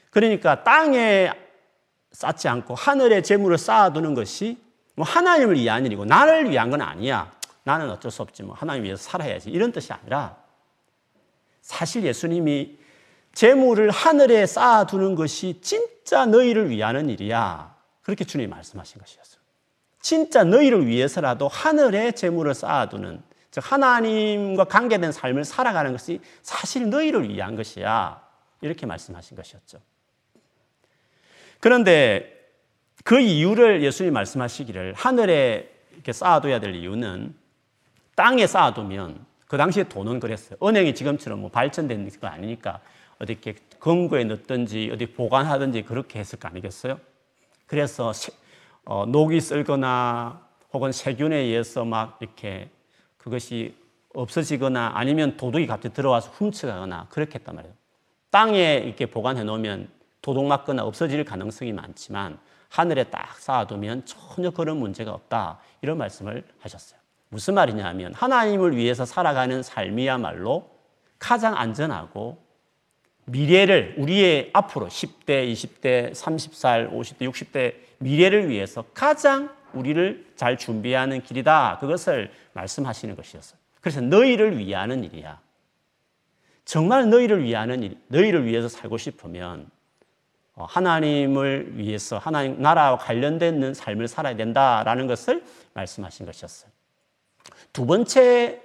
그러니까 0.10 0.64
땅에 0.64 1.32
쌓지 2.12 2.48
않고 2.48 2.76
하늘에 2.76 3.22
재물을 3.22 3.58
쌓아두는 3.58 4.14
것이 4.14 4.58
뭐 4.96 5.06
하나님을 5.06 5.56
위한 5.56 5.86
일이고 5.86 6.04
나를 6.04 6.50
위한 6.50 6.70
건 6.70 6.82
아니야. 6.82 7.32
나는 7.64 7.90
어쩔 7.90 8.12
수 8.12 8.22
없지 8.22 8.44
뭐 8.44 8.56
하나님 8.56 8.84
위해서 8.84 9.02
살아야지 9.04 9.50
이런 9.50 9.72
뜻이 9.72 9.94
아니라 9.94 10.38
사실 11.70 12.04
예수님이 12.04 12.80
재물을 13.32 13.92
하늘에 13.92 14.48
쌓아두는 14.48 15.14
것이 15.14 15.60
진짜 15.62 16.26
너희를 16.26 16.72
위하는 16.72 17.12
일이야. 17.12 17.76
그렇게 18.02 18.26
주님이 18.26 18.50
말씀하신 18.50 19.00
것이었어요. 19.00 19.40
진짜 20.02 20.44
너희를 20.44 20.88
위해서라도 20.88 21.48
하늘에 21.48 22.12
재물을 22.14 22.56
쌓아두는 22.56 23.22
즉 23.52 23.72
하나님과 23.72 24.64
관계된 24.64 25.12
삶을 25.12 25.46
살아가는 25.46 25.92
것이 25.92 26.22
사실 26.42 26.90
너희를 26.90 27.30
위한 27.30 27.56
것이야. 27.56 28.20
이렇게 28.62 28.88
말씀하신 28.88 29.38
것이었죠. 29.38 29.80
그런데 31.60 32.50
그 33.04 33.20
이유를 33.20 33.84
예수님이 33.84 34.12
말씀하시기를 34.12 34.96
하늘에 34.96 35.72
이렇게 35.94 36.14
쌓아둬야 36.14 36.60
될 36.60 36.74
이유는 36.74 37.36
땅에 38.16 38.48
쌓아두면 38.48 39.29
그 39.50 39.58
당시에 39.58 39.86
돈은 39.86 40.20
그랬어요. 40.20 40.60
은행이 40.62 40.94
지금처럼 40.94 41.42
뭐 41.42 41.50
발전된 41.50 42.08
거 42.22 42.28
아니니까 42.28 42.82
어디 43.20 43.34
이렇게 43.34 43.56
금고에 43.80 44.24
넣든지 44.26 44.92
어디 44.94 45.08
보관하든지 45.08 45.82
그렇게 45.82 46.20
했을 46.20 46.38
거 46.38 46.48
아니겠어요? 46.48 47.00
그래서 47.66 48.12
어, 48.86 49.08
녹이 49.08 49.42
쓸거나 49.42 50.48
혹은 50.72 50.92
세균에 50.92 51.36
의해서 51.36 51.84
막 51.84 52.20
이렇게 52.22 52.70
그것이 53.18 53.76
없어지거나 54.14 54.92
아니면 54.94 55.36
도둑이 55.36 55.66
갑자기 55.66 55.96
들어와서 55.96 56.30
훔쳐가거나 56.30 57.08
그렇게 57.10 57.40
했단 57.40 57.56
말이에요. 57.56 57.74
땅에 58.30 58.76
이렇게 58.86 59.08
보관해 59.08 59.44
놓으면 59.44 59.90
도둑 60.22 60.46
맞거나 60.46 60.84
없어질 60.84 61.26
가능성이 61.26 61.74
많지만 61.74 62.38
하늘에 62.70 63.06
딱 63.06 63.40
쌓아두면 63.40 64.06
전혀 64.06 64.52
그런 64.52 64.78
문제가 64.78 65.12
없다. 65.12 65.58
이런 65.82 65.98
말씀을 65.98 66.44
하셨어요. 66.60 66.99
무슨 67.30 67.54
말이냐면 67.54 68.14
하나님을 68.14 68.76
위해서 68.76 69.06
살아가는 69.06 69.62
삶이야말로 69.64 70.70
가장 71.20 71.56
안전하고 71.56 72.44
미래를 73.26 73.96
우리의 73.98 74.50
앞으로 74.54 74.88
10대, 74.88 75.52
20대, 75.52 76.12
30살, 76.14 76.92
50대, 76.92 77.32
60대 77.32 77.76
미래를 78.00 78.50
위해서 78.50 78.84
가장 78.94 79.56
우리를 79.74 80.32
잘 80.36 80.58
준비하는 80.58 81.22
길이다. 81.22 81.78
그것을 81.80 82.32
말씀하시는 82.54 83.16
것이었어요. 83.16 83.60
그래서 83.82 84.02
너희를 84.02 84.58
위하는 84.58 85.04
일이야. 85.04 85.40
정말 86.66 87.10
너희를 87.10 87.44
위하는 87.44 87.84
일, 87.84 87.98
너희를 88.08 88.46
위해서 88.46 88.68
살고 88.68 88.98
싶으면 88.98 89.70
어, 90.56 90.66
하나님을 90.66 91.78
위해서 91.78 92.18
하나님 92.18 92.62
나라와 92.62 92.98
관련된 92.98 93.74
삶을 93.74 94.08
살아야 94.08 94.36
된다라는 94.36 95.08
것을 95.08 95.44
말씀하신 95.74 96.26
것이었어요. 96.26 96.79
두 97.74 97.86
번째 97.86 98.62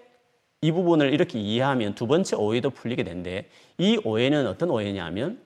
이 0.61 0.73
부분을 0.73 1.13
이렇게 1.13 1.39
이해하면 1.39 1.95
두 1.95 2.07
번째 2.07 2.37
오해도 2.37 2.71
풀리게 2.71 3.05
되는데 3.05 3.51
이 3.77 4.01
오해는 4.03 4.47
어떤 4.47 4.71
오해냐면 4.71 5.41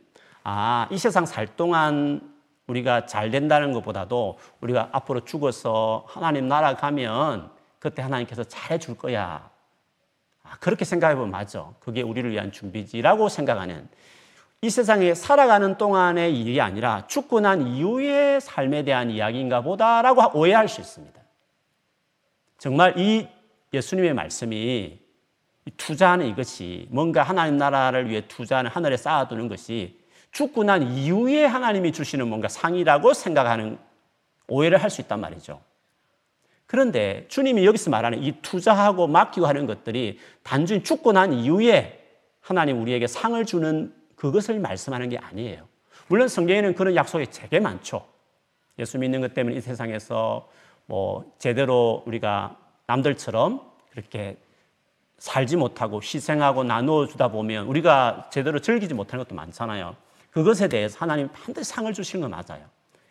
아, 0.45 0.89
이 0.91 0.99
세상 0.99 1.27
살 1.27 1.57
동안 1.57 2.33
우리가 2.69 3.07
잘 3.07 3.31
된다는 3.31 3.73
것보다도 3.73 4.39
우리가 4.61 4.91
앞으로 4.93 5.25
죽어서 5.25 6.05
하나님 6.07 6.47
나라 6.49 6.77
가면 6.77 7.51
그때 7.79 8.03
하나님께서 8.03 8.45
잘해 8.45 8.79
줄 8.79 8.97
거야. 8.97 9.51
아, 10.45 10.57
그렇게 10.61 10.85
생각해 10.85 11.15
보면 11.17 11.31
맞아. 11.31 11.69
그게 11.81 12.03
우리를 12.03 12.31
위한 12.31 12.53
준비지라고 12.53 13.29
생각하는 13.29 13.89
이 14.61 14.71
세상에 14.71 15.15
살아가는 15.15 15.77
동안의 15.79 16.39
일이 16.39 16.61
아니라 16.61 17.07
죽고 17.07 17.41
난 17.41 17.67
이후의 17.67 18.41
삶에 18.41 18.85
대한 18.85 19.11
이야기인가 19.11 19.63
보다라고 19.63 20.39
오해할 20.39 20.69
수 20.69 20.81
있습니다. 20.81 21.21
정말 22.59 22.99
이 22.99 23.29
예수님의 23.73 24.15
말씀이 24.15 24.99
투자하는 25.77 26.27
이것이 26.27 26.87
뭔가 26.91 27.23
하나님 27.23 27.59
나라를 27.59 28.09
위해 28.09 28.23
투자하는 28.27 28.71
하늘에 28.71 28.97
쌓아두는 28.97 29.49
것이 29.49 29.99
죽고 30.33 30.65
난 30.65 30.83
이후에 30.83 31.45
하나님이 31.45 31.93
주시는 31.93 32.29
뭔가 32.29 32.49
상이라고 32.49 33.13
생각하는 33.15 33.79
오해를 34.47 34.83
할 34.83 34.91
수 34.91 35.01
있단 35.03 35.21
말이죠. 35.21 35.61
그런데 36.67 37.25
주님이 37.29 37.65
여기서 37.65 37.91
말하는 37.91 38.23
이 38.23 38.33
투자하고 38.43 39.07
맡기고 39.07 39.47
하는 39.47 39.67
것들이 39.67 40.19
단순히 40.43 40.83
죽고 40.83 41.13
난 41.13 41.33
이후에 41.33 41.99
하나님 42.41 42.81
우리에게 42.81 43.07
상을 43.07 43.43
주는 43.47 43.95
그것을 44.17 44.59
말씀하는 44.59 45.09
게 45.09 45.19
아니에요. 45.19 45.67
물론 46.09 46.29
성경에는 46.29 46.75
그런 46.75 46.95
약속이 46.95 47.27
되게 47.31 47.61
많죠. 47.61 48.07
예수 48.79 48.99
믿는 48.99 49.21
것 49.21 49.35
때문에 49.35 49.57
이 49.57 49.61
세상에서 49.61 50.49
뭐 50.87 51.35
제대로 51.39 52.03
우리가 52.07 52.57
남들처럼 52.89 53.61
그렇게 53.91 54.37
살지 55.19 55.57
못하고 55.57 56.01
희생하고 56.03 56.65
나누어 56.65 57.07
주다 57.07 57.29
보면 57.29 57.67
우리가 57.67 58.31
제대로 58.33 58.61
즐기지 58.61 58.95
못하는 58.95 59.25
것도 59.25 59.35
많잖아요. 59.35 59.95
그것에 60.31 60.69
대해서 60.69 60.99
하나님 60.99 61.29
반드시 61.29 61.71
상을 61.71 61.93
주시는 61.93 62.29
건 62.29 62.31
맞아요. 62.31 62.65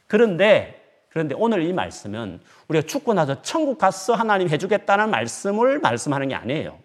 그런데 0.07 0.83
그런데 1.09 1.35
오늘 1.37 1.63
이 1.63 1.73
말씀은 1.73 2.39
우리가 2.67 2.85
죽고 2.85 3.13
나서 3.13 3.41
천국 3.41 3.77
가서 3.77 4.13
하나님 4.13 4.49
해주겠다는 4.49 5.09
말씀을 5.09 5.79
말씀하는 5.79 6.27
게 6.29 6.35
아니에요. 6.35 6.77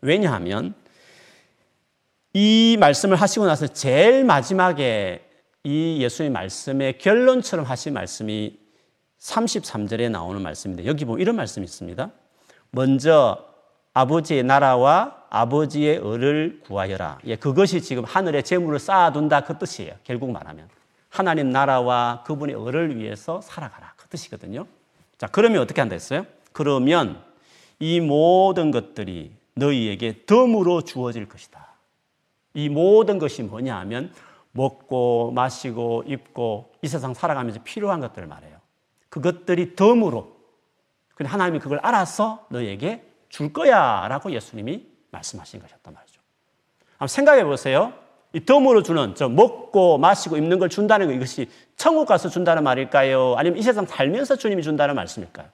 왜냐하면 0.00 0.74
이 2.34 2.76
말씀을 2.78 3.16
하시고 3.16 3.46
나서 3.46 3.66
제일 3.66 4.24
마지막에 4.24 5.24
이 5.64 5.98
예수의 6.00 6.30
말씀의 6.30 6.98
결론처럼 6.98 7.64
하신 7.64 7.94
말씀이 7.94 8.58
33절에 9.20 10.10
나오는 10.10 10.40
말씀인데 10.40 10.86
여기 10.86 11.04
보면 11.04 11.20
이런 11.20 11.36
말씀이 11.36 11.64
있습니다. 11.64 12.10
먼저 12.70 13.44
아버지의 13.94 14.44
나라와 14.44 15.24
아버지의 15.30 15.98
을을 15.98 16.60
구하여라. 16.64 17.18
예, 17.26 17.36
그것이 17.36 17.82
지금 17.82 18.04
하늘에 18.04 18.42
재물을 18.42 18.78
쌓아둔다 18.78 19.42
그 19.42 19.58
뜻이에요. 19.58 19.94
결국 20.04 20.30
말하면. 20.30 20.68
하나님 21.08 21.50
나라와 21.50 22.22
그분의 22.26 22.54
을을 22.54 22.96
위해서 22.96 23.40
살아가라. 23.40 23.94
그 23.96 24.08
뜻이거든요. 24.08 24.66
자, 25.16 25.26
그러면 25.26 25.62
어떻게 25.62 25.80
한다 25.80 25.94
했어요? 25.94 26.26
그러면 26.52 27.22
이 27.78 28.00
모든 28.00 28.70
것들이 28.70 29.32
너희에게 29.54 30.24
덤으로 30.26 30.82
주어질 30.82 31.28
것이다. 31.28 31.66
이 32.54 32.68
모든 32.68 33.18
것이 33.18 33.42
뭐냐 33.42 33.76
하면 33.80 34.12
먹고 34.52 35.32
마시고 35.32 36.04
입고 36.06 36.72
이 36.82 36.88
세상 36.88 37.14
살아가면서 37.14 37.60
필요한 37.64 38.00
것들을 38.00 38.26
말해요. 38.28 38.57
그것들이 39.08 39.74
덤으로. 39.76 40.36
근데 41.14 41.30
하나님이 41.30 41.58
그걸 41.58 41.78
알아서 41.82 42.46
너에게 42.50 43.04
줄 43.28 43.52
거야 43.52 44.06
라고 44.08 44.30
예수님이 44.30 44.86
말씀하신 45.10 45.60
것이었단 45.60 45.94
말이죠. 45.94 46.20
한번 46.92 47.08
생각해 47.08 47.44
보세요. 47.44 47.92
이 48.34 48.44
덤으로 48.44 48.82
주는, 48.82 49.14
저 49.14 49.28
먹고 49.28 49.98
마시고 49.98 50.36
입는 50.36 50.58
걸 50.58 50.68
준다는 50.68 51.06
것, 51.06 51.14
이것이 51.14 51.48
천국 51.76 52.06
가서 52.06 52.28
준다는 52.28 52.62
말일까요? 52.62 53.34
아니면 53.38 53.58
이 53.58 53.62
세상 53.62 53.86
살면서 53.86 54.36
주님이 54.36 54.62
준다는 54.62 54.94
말씀일까요? 54.94 55.48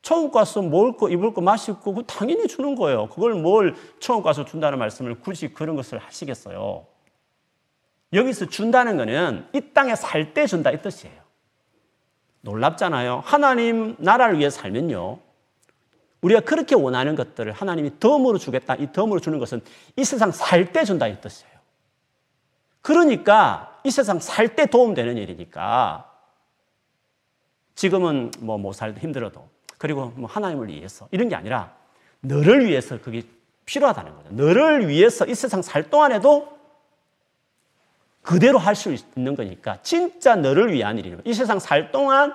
천국 0.00 0.32
가서 0.32 0.62
먹을 0.62 0.96
거, 0.96 1.10
입을 1.10 1.34
거, 1.34 1.42
마실 1.42 1.74
거, 1.80 1.92
그 1.92 2.02
당연히 2.06 2.48
주는 2.48 2.74
거예요. 2.74 3.08
그걸 3.10 3.34
뭘 3.34 3.74
천국 4.00 4.22
가서 4.22 4.46
준다는 4.46 4.78
말씀을 4.78 5.16
굳이 5.20 5.52
그런 5.52 5.76
것을 5.76 5.98
하시겠어요? 5.98 6.86
여기서 8.14 8.46
준다는 8.46 8.96
것은 8.96 9.46
이 9.52 9.60
땅에 9.74 9.94
살 9.94 10.32
때 10.32 10.46
준다 10.46 10.70
이 10.70 10.80
뜻이에요. 10.80 11.27
놀랍잖아요. 12.42 13.22
하나님 13.24 13.96
나라를 13.98 14.38
위해 14.38 14.50
살면요. 14.50 15.18
우리가 16.20 16.40
그렇게 16.40 16.74
원하는 16.74 17.14
것들을 17.14 17.52
하나님이 17.52 18.00
덤으로 18.00 18.38
주겠다. 18.38 18.74
이 18.76 18.92
덤으로 18.92 19.20
주는 19.20 19.38
것은 19.38 19.62
이 19.96 20.04
세상 20.04 20.32
살 20.32 20.72
때 20.72 20.84
준다 20.84 21.06
이 21.06 21.20
뜻이에요. 21.20 21.52
그러니까 22.80 23.78
이 23.84 23.90
세상 23.90 24.18
살 24.18 24.54
때 24.56 24.66
도움되는 24.66 25.16
일이니까 25.16 26.10
지금은 27.74 28.32
뭐 28.40 28.58
못 28.58 28.72
살도 28.72 29.00
힘들어도 29.00 29.48
그리고 29.78 30.12
뭐 30.16 30.28
하나님을 30.28 30.68
위해서 30.68 31.06
이런 31.12 31.28
게 31.28 31.36
아니라 31.36 31.72
너를 32.20 32.66
위해서 32.66 33.00
그게 33.00 33.22
필요하다는 33.66 34.14
거죠. 34.16 34.30
너를 34.32 34.88
위해서 34.88 35.24
이 35.26 35.34
세상 35.34 35.62
살 35.62 35.88
동안에도 35.90 36.57
그대로 38.28 38.58
할 38.58 38.74
수 38.74 38.94
있는 39.16 39.34
거니까 39.34 39.78
진짜 39.80 40.36
너를 40.36 40.70
위한 40.70 40.98
일이에요. 40.98 41.16
이 41.24 41.32
세상 41.32 41.58
살 41.58 41.90
동안 41.90 42.34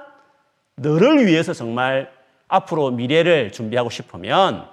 너를 0.73 1.27
위해서 1.27 1.53
정말 1.53 2.11
앞으로 2.47 2.89
미래를 2.89 3.51
준비하고 3.51 3.91
싶으면 3.91 4.67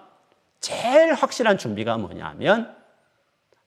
제일 0.61 1.13
확실한 1.13 1.59
준비가 1.59 1.99
뭐냐면 1.99 2.75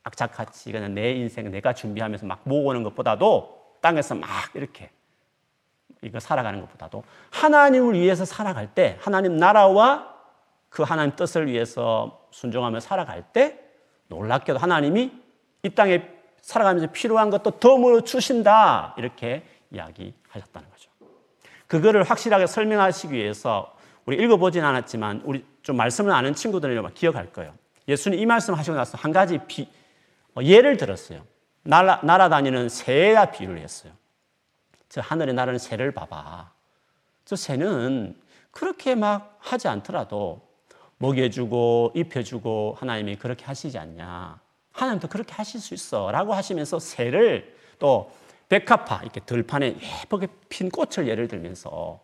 악착같이 0.01 0.71
그냥 0.71 0.95
내 0.95 1.11
인생 1.11 1.51
내가 1.51 1.73
준비하면서 1.73 2.25
막 2.25 2.41
모으는 2.45 2.81
것보다도 2.81 3.77
땅에서 3.81 4.15
막 4.15 4.27
이렇게 4.55 4.89
이거 6.01 6.19
살아가는 6.19 6.59
것보다도 6.59 7.03
하나님을 7.29 7.93
위해서 7.93 8.25
살아갈 8.25 8.73
때 8.73 8.97
하나님 8.99 9.37
나라와 9.37 10.11
그 10.69 10.81
하나님 10.81 11.15
뜻을 11.15 11.45
위해서 11.45 12.25
순종하며 12.31 12.79
살아갈 12.79 13.21
때 13.31 13.59
놀랍게도 14.07 14.57
하나님이 14.57 15.11
이 15.61 15.69
땅에 15.69 16.12
살아가면서 16.43 16.91
필요한 16.91 17.29
것도 17.29 17.51
덤으로 17.51 18.01
주신다 18.01 18.93
이렇게 18.97 19.43
이야기하셨다는 19.71 20.69
거죠. 20.69 20.89
그거를 21.67 22.03
확실하게 22.03 22.47
설명하시기 22.47 23.13
위해서 23.13 23.75
우리 24.05 24.21
읽어보진 24.21 24.63
않았지만 24.63 25.21
우리 25.23 25.45
좀 25.63 25.77
말씀을 25.77 26.11
아는 26.11 26.35
친구들은 26.35 26.93
기억할 26.93 27.31
거예요. 27.31 27.53
예수님 27.87 28.19
이 28.19 28.25
말씀 28.25 28.53
하시고 28.53 28.75
나서 28.75 28.97
한 28.97 29.13
가지 29.13 29.39
비, 29.47 29.69
어, 30.35 30.43
예를 30.43 30.75
들었어요. 30.75 31.23
날아, 31.63 32.01
날아다니는 32.03 32.67
새야 32.67 33.31
비유를 33.31 33.59
했어요. 33.59 33.93
저 34.89 34.99
하늘에 34.99 35.31
나르는 35.31 35.59
새를 35.59 35.93
봐봐. 35.93 36.51
저 37.23 37.35
새는 37.37 38.19
그렇게 38.51 38.95
막 38.95 39.37
하지 39.39 39.69
않더라도 39.69 40.45
먹여주고 40.97 41.93
입혀주고 41.95 42.75
하나님이 42.77 43.15
그렇게 43.15 43.45
하시지 43.45 43.77
않냐. 43.77 44.42
하나님도 44.73 45.07
그렇게 45.07 45.33
하실 45.33 45.61
수 45.61 45.73
있어. 45.73 46.11
라고 46.11 46.33
하시면서 46.33 46.79
새를 46.79 47.55
또 47.79 48.11
백합화, 48.49 49.01
이렇게 49.03 49.21
들판에 49.21 49.77
예쁘게 50.01 50.27
핀 50.49 50.69
꽃을 50.69 51.07
예를 51.07 51.27
들면서 51.27 51.99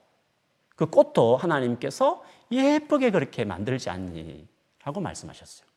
그 0.75 0.86
꽃도 0.86 1.38
하나님께서 1.38 2.23
예쁘게 2.51 3.12
그렇게 3.12 3.43
만들지 3.43 3.89
않니? 3.89 4.47
라고 4.84 5.01
말씀하셨어요. 5.01 5.67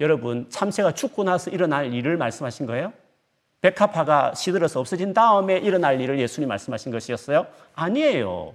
여러분 0.00 0.48
참새가 0.50 0.92
죽고 0.92 1.24
나서 1.24 1.50
일어날 1.50 1.92
일을 1.92 2.16
말씀하신 2.16 2.66
거예요? 2.66 2.92
백합화가 3.60 4.34
시들어서 4.34 4.80
없어진 4.80 5.12
다음에 5.12 5.58
일어날 5.58 6.00
일을 6.00 6.18
예수님 6.18 6.48
말씀하신 6.48 6.92
것이었어요? 6.92 7.46
아니에요. 7.74 8.54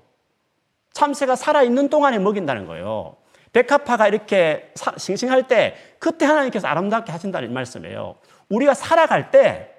참새가 0.94 1.36
살아있는 1.36 1.90
동안에 1.90 2.18
먹인다는 2.20 2.66
거예요. 2.66 3.18
백합화가 3.56 4.10
이렇게 4.10 4.74
싱싱할 4.98 5.48
때 5.48 5.76
그때 5.98 6.26
하나님께서 6.26 6.68
아름답게 6.68 7.14
하신다는 7.14 7.54
말씀이에요. 7.54 8.18
우리가 8.50 8.74
살아갈 8.74 9.32
때 9.32 9.72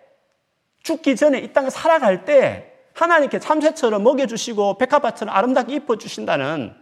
죽기 0.82 1.14
전에 1.14 1.40
이 1.40 1.52
땅에 1.52 1.68
살아갈 1.68 2.24
때 2.24 2.72
하나님께 2.94 3.38
참새처럼 3.38 4.02
먹여주시고 4.02 4.78
백합화처럼 4.78 5.34
아름답게 5.36 5.74
입어주신다는 5.74 6.74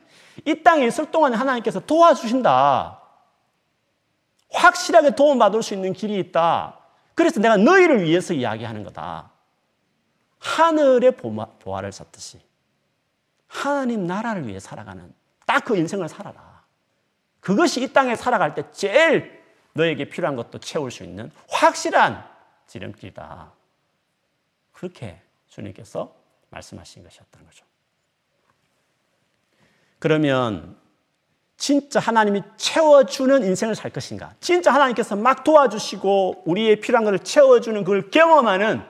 이 0.45 0.63
땅에 0.63 0.87
있을 0.87 1.11
동안에 1.11 1.37
하나님께서 1.37 1.81
도와주신다. 1.81 3.01
확실하게 4.53 5.17
도움받을 5.17 5.65
수 5.65 5.75
있는 5.75 5.93
길이 5.95 6.21
있다. 6.21 6.79
그래서 7.17 7.41
내가 7.41 7.57
너희를 7.57 8.05
위해서 8.05 8.35
이야기하는 8.35 8.85
거다. 8.85 9.33
하늘의 10.39 11.17
보화를 11.17 11.91
썼듯이 11.91 12.41
하나님 13.49 14.07
나라를 14.07 14.47
위해 14.47 14.61
살아가는 14.61 15.13
딱 15.45 15.65
그 15.65 15.77
인생을 15.77 16.09
살아라. 16.09 16.54
그것이 17.45 17.83
이 17.83 17.93
땅에 17.93 18.17
살아갈 18.17 18.55
때 18.55 18.65
제일 18.73 19.45
너에게 19.75 20.09
필요한 20.09 20.35
것도 20.35 20.59
채울 20.61 20.91
수 20.91 21.05
있는 21.05 21.31
확실한 21.51 22.25
지름길이다. 22.67 23.53
그렇게 24.73 25.21
주님께서 25.49 26.15
말씀하신 26.49 27.05
것이었던 27.05 27.45
거죠. 27.45 27.67
그러면 29.99 30.79
진짜 31.59 32.01
하나님이 32.01 32.43
채워주는 32.57 33.45
인생을 33.45 33.75
살 33.75 33.91
것인가? 33.91 34.33
진짜 34.41 34.73
하나님께서 34.73 35.15
막 35.15 35.45
도와주시고 35.45 36.45
우리의 36.47 36.81
필요한 36.81 37.05
것을 37.05 37.19
채워주는 37.19 37.85
그걸 37.85 38.11
경험하는 38.11 38.83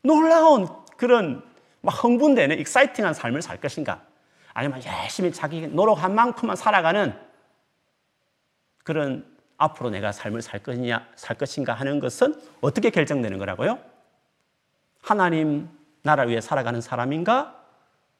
놀라운 0.00 0.66
그런 0.96 1.44
막 1.82 1.92
흥분되는 2.02 2.58
익사이팅한 2.58 3.12
삶을 3.12 3.42
살 3.42 3.60
것인가? 3.60 4.02
아니면 4.54 4.82
열심히 4.82 5.30
자기 5.30 5.66
노력한 5.66 6.14
만큼만 6.14 6.56
살아가는 6.56 7.25
그런 8.86 9.24
앞으로 9.58 9.90
내가 9.90 10.12
삶을 10.12 10.42
살 10.42 10.62
것이냐, 10.62 11.08
살 11.16 11.36
것인가 11.36 11.74
하는 11.74 11.98
것은 11.98 12.40
어떻게 12.60 12.90
결정되는 12.90 13.36
거라고요? 13.36 13.80
하나님 15.02 15.68
나라를 16.02 16.30
위해 16.30 16.40
살아가는 16.40 16.80
사람인가? 16.80 17.60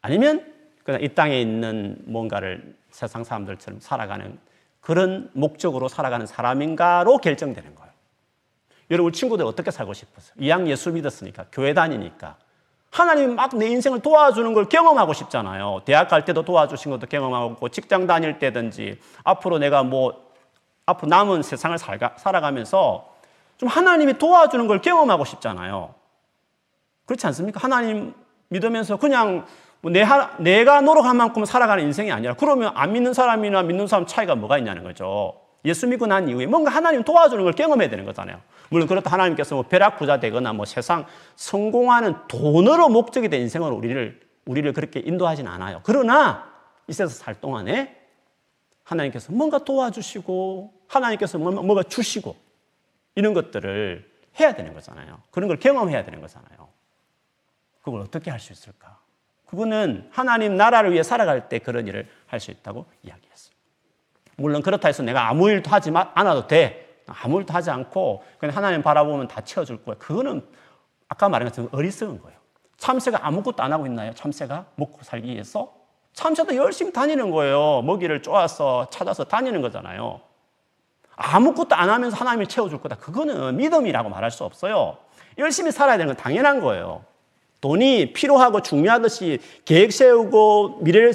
아니면 0.02 0.52
그냥 0.82 1.02
이 1.02 1.08
땅에 1.14 1.40
있는 1.40 1.98
뭔가를 2.06 2.74
세상 2.90 3.22
사람들처럼 3.22 3.78
살아가는 3.78 4.36
그런 4.80 5.30
목적으로 5.34 5.86
살아가는 5.86 6.26
사람인가로 6.26 7.18
결정되는 7.18 7.74
거예요. 7.76 7.92
여러분 8.90 9.12
친구들 9.12 9.44
어떻게 9.44 9.70
살고 9.70 9.92
싶었어요? 9.92 10.34
이왕 10.40 10.66
예수 10.66 10.90
믿었으니까 10.90 11.46
교회 11.52 11.74
다니니까 11.74 12.36
하나님이 12.90 13.34
막 13.34 13.54
내 13.54 13.68
인생을 13.68 14.00
도와주는 14.00 14.52
걸 14.52 14.68
경험하고 14.68 15.12
싶잖아요. 15.12 15.82
대학 15.84 16.08
갈 16.08 16.24
때도 16.24 16.44
도와주신 16.44 16.90
것도 16.90 17.06
경험하고 17.06 17.68
직장 17.68 18.08
다닐 18.08 18.40
때든지 18.40 18.98
앞으로 19.22 19.58
내가 19.58 19.84
뭐 19.84 20.25
앞으로 20.86 21.08
남은 21.08 21.42
세상을 21.42 21.76
살아가면서 22.16 23.12
좀 23.56 23.68
하나님이 23.68 24.18
도와주는 24.18 24.66
걸 24.68 24.80
경험하고 24.80 25.24
싶잖아요. 25.24 25.94
그렇지 27.06 27.26
않습니까? 27.26 27.60
하나님 27.60 28.14
믿으면서 28.48 28.96
그냥 28.96 29.46
뭐 29.80 29.90
내, 29.90 30.04
내가 30.38 30.80
노력한 30.80 31.16
만큼 31.16 31.44
살아가는 31.44 31.82
인생이 31.82 32.12
아니라 32.12 32.34
그러면 32.34 32.72
안 32.74 32.92
믿는 32.92 33.14
사람이나 33.14 33.62
믿는 33.62 33.86
사람 33.86 34.06
차이가 34.06 34.34
뭐가 34.36 34.58
있냐는 34.58 34.84
거죠. 34.84 35.40
예수 35.64 35.88
믿고 35.88 36.06
난 36.06 36.28
이후에 36.28 36.46
뭔가 36.46 36.70
하나님 36.70 37.02
도와주는 37.02 37.42
걸 37.42 37.52
경험해야 37.52 37.90
되는 37.90 38.04
거잖아요. 38.04 38.40
물론 38.68 38.86
그렇다 38.86 39.10
하나님께서 39.10 39.56
뭐 39.56 39.64
벼락 39.64 39.98
부자 39.98 40.20
되거나 40.20 40.52
뭐 40.52 40.64
세상 40.64 41.04
성공하는 41.34 42.14
돈으로 42.28 42.88
목적이 42.88 43.28
된 43.28 43.42
인생으로 43.42 43.74
우리를 43.74 44.20
우리를 44.46 44.72
그렇게 44.72 45.00
인도하진 45.00 45.48
않아요. 45.48 45.80
그러나 45.82 46.44
이 46.86 46.92
세상 46.92 47.08
살 47.08 47.34
동안에 47.40 47.96
하나님께서 48.84 49.32
뭔가 49.32 49.58
도와주시고 49.58 50.75
하나님께서 50.88 51.38
뭐, 51.38 51.50
뭔가 51.52 51.82
주시고 51.82 52.36
이런 53.14 53.34
것들을 53.34 54.10
해야 54.40 54.54
되는 54.54 54.74
거잖아요. 54.74 55.20
그런 55.30 55.48
걸 55.48 55.58
경험해야 55.58 56.04
되는 56.04 56.20
거잖아요. 56.20 56.68
그걸 57.82 58.00
어떻게 58.00 58.30
할 58.30 58.40
수 58.40 58.52
있을까? 58.52 58.98
그거는 59.46 60.08
하나님 60.12 60.56
나라를 60.56 60.92
위해 60.92 61.02
살아갈 61.02 61.48
때 61.48 61.58
그런 61.60 61.86
일을 61.86 62.08
할 62.26 62.40
수 62.40 62.50
있다고 62.50 62.86
이야기했어요. 63.02 63.54
물론 64.36 64.60
그렇다 64.60 64.88
해서 64.88 65.02
내가 65.02 65.28
아무 65.28 65.48
일도 65.48 65.70
하지 65.70 65.90
않아도 65.94 66.46
돼. 66.46 67.02
아무 67.06 67.38
일도 67.38 67.54
하지 67.54 67.70
않고 67.70 68.24
그냥 68.38 68.56
하나님 68.56 68.82
바라보면 68.82 69.28
다 69.28 69.40
채워줄 69.40 69.84
거야. 69.84 69.96
그거는 69.96 70.46
아까 71.08 71.28
말한 71.28 71.48
것처럼 71.48 71.70
어리석은 71.72 72.20
거예요. 72.20 72.36
참새가 72.76 73.24
아무것도 73.26 73.62
안 73.62 73.72
하고 73.72 73.86
있나요? 73.86 74.12
참새가 74.14 74.66
먹고 74.74 75.02
살기 75.02 75.28
위해서? 75.32 75.72
참새도 76.12 76.56
열심히 76.56 76.92
다니는 76.92 77.30
거예요. 77.30 77.82
먹이를 77.82 78.22
쪼아서 78.22 78.90
찾아서 78.90 79.24
다니는 79.24 79.62
거잖아요. 79.62 80.20
아무것도 81.16 81.74
안 81.74 81.90
하면서 81.90 82.16
하나님이 82.16 82.46
채워줄 82.46 82.80
거다. 82.80 82.96
그거는 82.96 83.56
믿음이라고 83.56 84.08
말할 84.08 84.30
수 84.30 84.44
없어요. 84.44 84.98
열심히 85.38 85.72
살아야 85.72 85.96
되는 85.96 86.14
건 86.14 86.16
당연한 86.16 86.60
거예요. 86.60 87.04
돈이 87.60 88.12
필요하고 88.12 88.60
중요하듯이 88.60 89.40
계획 89.64 89.92
세우고 89.92 90.80
미래를 90.82 91.14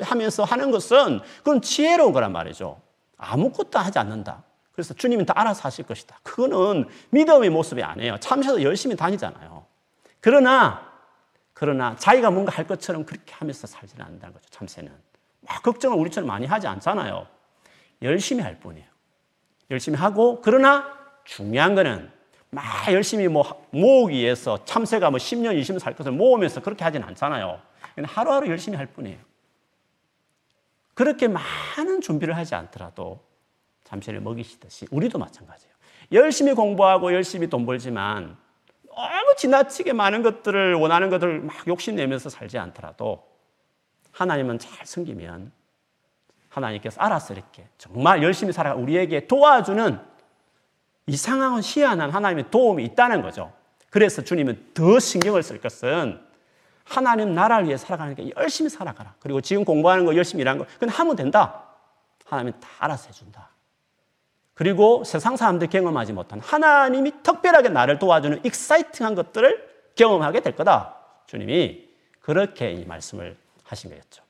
하면서 0.00 0.42
하는 0.42 0.70
것은 0.70 1.20
그건 1.38 1.60
지혜로운 1.60 2.12
거란 2.12 2.32
말이죠. 2.32 2.80
아무것도 3.18 3.78
하지 3.78 3.98
않는다. 3.98 4.42
그래서 4.72 4.94
주님은 4.94 5.26
다 5.26 5.34
알아서 5.36 5.62
하실 5.62 5.86
것이다. 5.86 6.18
그거는 6.22 6.86
믿음의 7.10 7.50
모습이 7.50 7.82
아니에요. 7.82 8.16
참새도 8.18 8.62
열심히 8.62 8.96
다니잖아요. 8.96 9.64
그러나, 10.20 10.90
그러나 11.52 11.94
자기가 11.96 12.30
뭔가 12.30 12.52
할 12.52 12.66
것처럼 12.66 13.04
그렇게 13.04 13.34
하면서 13.34 13.66
살지는 13.66 14.04
않는다는 14.04 14.34
거죠. 14.34 14.46
참새는. 14.50 14.90
막 15.42 15.62
걱정을 15.62 15.98
우리처럼 15.98 16.26
많이 16.26 16.46
하지 16.46 16.66
않잖아요. 16.66 17.26
열심히 18.00 18.42
할 18.42 18.58
뿐이에요. 18.58 18.91
열심히 19.70 19.98
하고, 19.98 20.40
그러나 20.42 20.98
중요한 21.24 21.74
거는 21.74 22.10
막 22.50 22.64
열심히 22.92 23.28
뭐 23.28 23.66
모으기 23.70 24.18
위해서 24.18 24.62
참새가 24.64 25.10
뭐 25.10 25.18
10년, 25.18 25.58
20년 25.58 25.78
살 25.78 25.94
것을 25.94 26.12
모으면서 26.12 26.60
그렇게 26.60 26.84
하진 26.84 27.02
않잖아요. 27.02 27.60
하루하루 28.04 28.48
열심히 28.48 28.76
할 28.76 28.86
뿐이에요. 28.86 29.18
그렇게 30.94 31.28
많은 31.28 32.00
준비를 32.02 32.36
하지 32.36 32.54
않더라도 32.54 33.20
참새를 33.84 34.20
먹이시듯이 34.20 34.86
우리도 34.90 35.18
마찬가지예요. 35.18 35.72
열심히 36.12 36.52
공부하고 36.52 37.14
열심히 37.14 37.48
돈 37.48 37.64
벌지만 37.64 38.36
너무 38.86 39.34
지나치게 39.38 39.94
많은 39.94 40.22
것들을 40.22 40.74
원하는 40.74 41.08
것들을 41.08 41.40
막 41.40 41.66
욕심내면서 41.66 42.28
살지 42.28 42.58
않더라도 42.58 43.26
하나님은 44.10 44.58
잘 44.58 44.86
섬기면 44.86 45.52
하나님께서 46.52 47.00
알아서 47.00 47.34
이렇게 47.34 47.66
정말 47.78 48.22
열심히 48.22 48.52
살아 48.52 48.74
우리에게 48.74 49.26
도와주는 49.26 49.98
이상한 51.06 51.60
희한한 51.62 52.10
하나님의 52.10 52.50
도움이 52.50 52.84
있다는 52.84 53.22
거죠. 53.22 53.52
그래서 53.90 54.22
주님은 54.22 54.72
더 54.74 54.98
신경을 54.98 55.42
쓸 55.42 55.60
것은 55.60 56.20
하나님 56.84 57.34
나라를 57.34 57.66
위해 57.66 57.76
살아가는 57.76 58.14
게 58.14 58.30
열심히 58.36 58.68
살아가라. 58.70 59.14
그리고 59.20 59.40
지금 59.40 59.64
공부하는 59.64 60.04
거 60.04 60.14
열심히 60.14 60.42
일하는 60.42 60.60
거 60.60 60.66
그건 60.74 60.88
하면 60.90 61.16
된다. 61.16 61.64
하나님은 62.26 62.60
다 62.60 62.68
알아서 62.78 63.08
해준다. 63.08 63.50
그리고 64.54 65.02
세상 65.04 65.36
사람들이 65.36 65.70
경험하지 65.70 66.12
못한 66.12 66.40
하나님이 66.40 67.22
특별하게 67.22 67.70
나를 67.70 67.98
도와주는 67.98 68.44
exciting한 68.44 69.14
것들을 69.14 69.70
경험하게 69.96 70.40
될 70.40 70.54
거다. 70.54 70.96
주님이 71.26 71.88
그렇게 72.20 72.72
이 72.72 72.84
말씀을 72.84 73.36
하신 73.64 73.90
거였죠. 73.90 74.22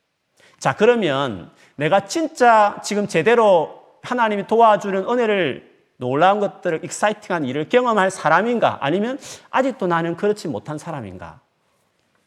자, 0.63 0.77
그러면 0.77 1.51
내가 1.75 2.07
진짜 2.07 2.81
지금 2.85 3.09
제대로 3.09 3.83
하나님이 4.01 4.47
도와주는 4.47 5.09
은혜를 5.11 5.69
놀라운 5.97 6.39
것들을 6.39 6.85
exciting한 6.85 7.47
일을 7.47 7.69
경험할 7.69 8.13
사람인가 8.13 8.79
아니면 8.81 9.19
아직도 9.51 9.89
나는 9.89 10.17
그렇지 10.17 10.47
못한 10.47 10.79
사람인가 10.79 11.41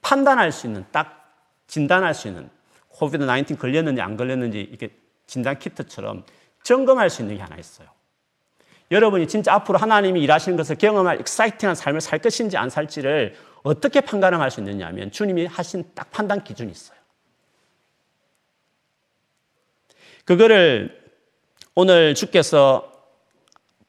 판단할 0.02 0.52
수 0.52 0.68
있는 0.68 0.84
딱 0.92 1.34
진단할 1.68 2.14
수 2.14 2.28
있는 2.28 2.50
COVID 2.90 3.26
19 3.26 3.56
걸렸는지 3.56 4.02
안 4.02 4.18
걸렸는지 4.18 4.60
이렇게 4.60 4.90
진단 5.28 5.58
키트처럼 5.58 6.26
점검할 6.62 7.10
수 7.10 7.22
있는 7.22 7.38
게 7.38 7.42
하나 7.42 7.56
있어요. 7.56 7.88
여러분이 8.92 9.30
진짜 9.30 9.54
앞으로 9.54 9.78
하나님이 9.78 10.22
일하시는 10.22 10.58
것을 10.58 10.76
경험할 10.76 11.22
exciting한 11.22 11.74
삶을 11.74 12.02
살 12.02 12.20
것인지 12.20 12.58
안 12.58 12.70
살지를 12.70 13.38
어떻게 13.64 14.02
판가름할 14.02 14.52
수 14.52 14.60
있느냐 14.60 14.88
하면 14.88 15.10
주님이 15.10 15.46
하신 15.46 15.86
딱 15.96 16.12
판단 16.12 16.44
기준이 16.44 16.70
있어요. 16.70 16.95
그거를 20.26 21.02
오늘 21.76 22.16
주께서 22.16 22.92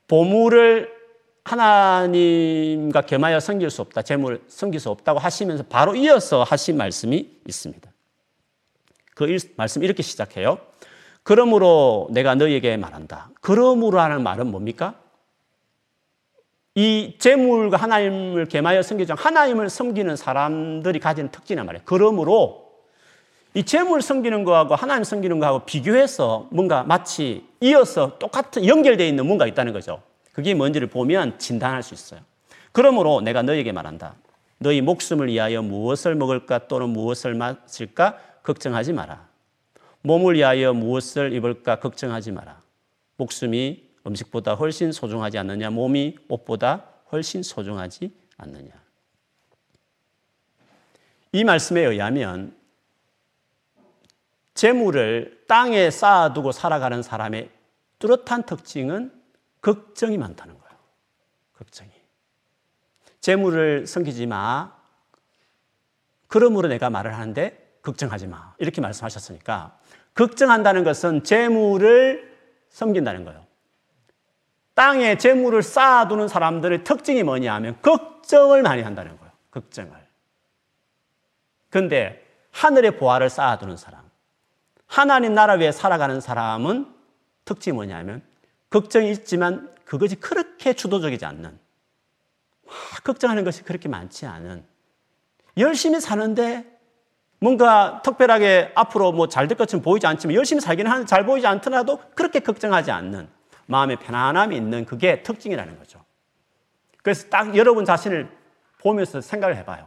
보물을 0.09 0.95
하나님과 1.45 3.03
겸하여 3.03 3.41
섬길 3.41 3.71
수 3.71 3.81
없다. 3.83 4.03
재물 4.03 4.43
섬길 4.49 4.81
수 4.81 4.91
없다고 4.91 5.19
하시면서 5.19 5.65
바로 5.65 5.95
이어서 5.95 6.43
하신 6.43 6.77
말씀이 6.77 7.41
있습니다. 7.47 7.91
그 9.15 9.37
말씀 9.57 9.83
이렇게 9.83 10.03
시작해요. 10.03 10.59
그러므로 11.23 12.09
내가 12.11 12.35
너희에게 12.35 12.77
말한다. 12.77 13.31
그러므로 13.41 14.01
하는 14.01 14.23
말은 14.23 14.49
뭡니까? 14.49 14.95
이 16.75 17.15
재물과 17.19 17.79
하나님을 17.79 18.47
개마여 18.47 18.83
섬기죠. 18.83 19.15
하나님을 19.15 19.71
섬기는 19.71 20.15
사람들이 20.15 21.01
가진 21.01 21.31
특징이란 21.31 21.65
말이에요. 21.65 21.83
그러므로 21.87 22.66
이 23.57 23.65
재물 23.65 24.03
섬기는 24.03 24.45
거하고 24.45 24.75
하나님 24.75 25.03
섬기는 25.03 25.41
거하고 25.41 25.61
비교해서 25.61 26.47
뭔가 26.51 26.83
마치 26.83 27.43
이어서 27.63 28.19
똑같은 28.19 28.67
연결되어 28.67 29.07
있는 29.07 29.27
뭔가 29.27 29.47
있다는 29.47 29.73
거죠. 29.73 30.03
그게 30.35 30.53
뭔지를 30.53 30.89
보면 30.89 31.39
진단할 31.39 31.83
수 31.83 31.95
있어요. 31.95 32.21
그러므로 32.73 33.23
내가 33.23 33.41
너에게 33.41 33.73
말한다. 33.73 34.15
너희 34.59 34.83
목숨을 34.83 35.29
위하여 35.29 35.63
무엇을 35.63 36.17
먹을까 36.17 36.69
또는 36.69 36.91
무엇을 36.91 37.33
마실까 37.33 38.19
걱정하지 38.43 38.93
마라. 38.93 39.27
몸을 40.03 40.35
위하여 40.35 40.75
무엇을 40.75 41.33
입을까 41.33 41.81
걱정하지 41.81 42.33
마라. 42.33 42.61
목숨이 43.17 43.85
음식보다 44.07 44.53
훨씬 44.53 44.93
소중하지 44.93 45.39
않느냐? 45.39 45.71
몸이 45.71 46.19
옷보다 46.29 46.85
훨씬 47.11 47.43
소중하지 47.43 48.11
않느냐? 48.37 48.69
이 51.33 51.43
말씀에 51.43 51.81
의하면 51.81 52.55
재물을 54.57 55.45
땅에 55.47 55.91
쌓아두고 55.91 56.51
살아가는 56.51 57.03
사람의 57.03 57.51
뚜렷한 57.99 58.45
특징은 58.45 59.13
걱정이 59.61 60.19
많다는 60.19 60.59
거예요. 60.59 60.77
걱정이. 61.53 61.91
재물을 63.21 63.87
섬기지 63.87 64.27
마. 64.27 64.75
그러므로 66.27 66.69
내가 66.69 66.91
말을 66.91 67.15
하는데 67.15 67.79
걱정하지 67.83 68.27
마. 68.27 68.55
이렇게 68.59 68.81
말씀하셨으니까 68.81 69.79
걱정한다는 70.15 70.85
것은 70.85 71.23
재물을 71.23 72.37
섬긴다는 72.71 73.25
거예요. 73.25 73.47
땅에 74.75 75.17
재물을 75.19 75.63
쌓아두는 75.63 76.29
사람들의 76.29 76.85
특징이 76.85 77.23
뭐냐 77.23 77.55
하면 77.55 77.81
걱정을 77.83 78.63
많이 78.63 78.83
한다는 78.83 79.17
거예요. 79.19 79.33
걱정을. 79.51 79.93
근데 81.71 82.27
하늘의 82.53 82.99
보화를 82.99 83.29
쌓아두는 83.29 83.77
사람, 83.77 84.06
하나님 84.87 85.35
나라 85.35 85.55
위에 85.55 85.73
살아가는 85.73 86.21
사람은 86.21 86.87
특징이 87.45 87.75
뭐냐면 87.75 88.23
걱정이 88.71 89.11
있지만 89.11 89.75
그것이 89.85 90.17
그렇게 90.17 90.73
주도적이지 90.73 91.25
않는 91.25 91.59
막 92.67 93.05
걱정하는 93.05 93.45
것이 93.45 93.63
그렇게 93.63 93.89
많지 93.89 94.27
않은 94.27 94.65
열심히 95.59 96.01
사는데 96.01 96.65
뭔가 97.39 98.01
특별하게 98.03 98.73
앞으로 98.75 99.13
뭐 99.13 99.29
잘 99.29 99.47
될 99.47 99.57
것처럼 99.59 99.83
보이지 99.83 100.07
않지만 100.07 100.35
열심히 100.35 100.61
살기는 100.61 100.91
하는데 100.91 101.07
잘 101.07 101.25
보이지 101.27 101.47
않더라도 101.47 102.01
그렇게 102.15 102.41
걱정하지 102.41 102.91
않는 102.91 103.29
마음의 103.67 103.97
편안함이 103.97 104.57
있는 104.57 104.85
그게 104.85 105.23
특징이라는 105.23 105.79
거죠. 105.79 106.05
그래서 107.03 107.29
딱 107.29 107.55
여러분 107.57 107.85
자신을 107.85 108.29
보면서 108.81 109.21
생각을 109.21 109.57
해봐요. 109.59 109.87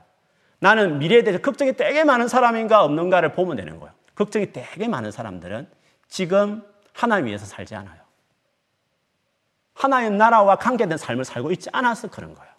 나는 0.60 1.00
미래에 1.00 1.24
대해서 1.24 1.42
걱정이 1.42 1.74
되게 1.74 2.04
많은 2.04 2.28
사람인가 2.28 2.84
없는가를 2.84 3.34
보면 3.34 3.58
되는 3.58 3.80
거예요. 3.80 3.94
걱정이 4.20 4.52
되게 4.52 4.90
많은 4.90 5.12
사람들은 5.12 5.72
지금 6.10 6.62
하나님 6.92 7.28
위해서 7.28 7.46
살지 7.46 7.74
않아요. 7.76 8.02
하나님 9.74 10.18
나라와 10.18 10.58
관계된 10.58 10.98
삶을 10.98 11.24
살고 11.24 11.54
있지 11.54 11.70
않아서 11.72 12.10
그런 12.10 12.36
거예요. 12.36 12.52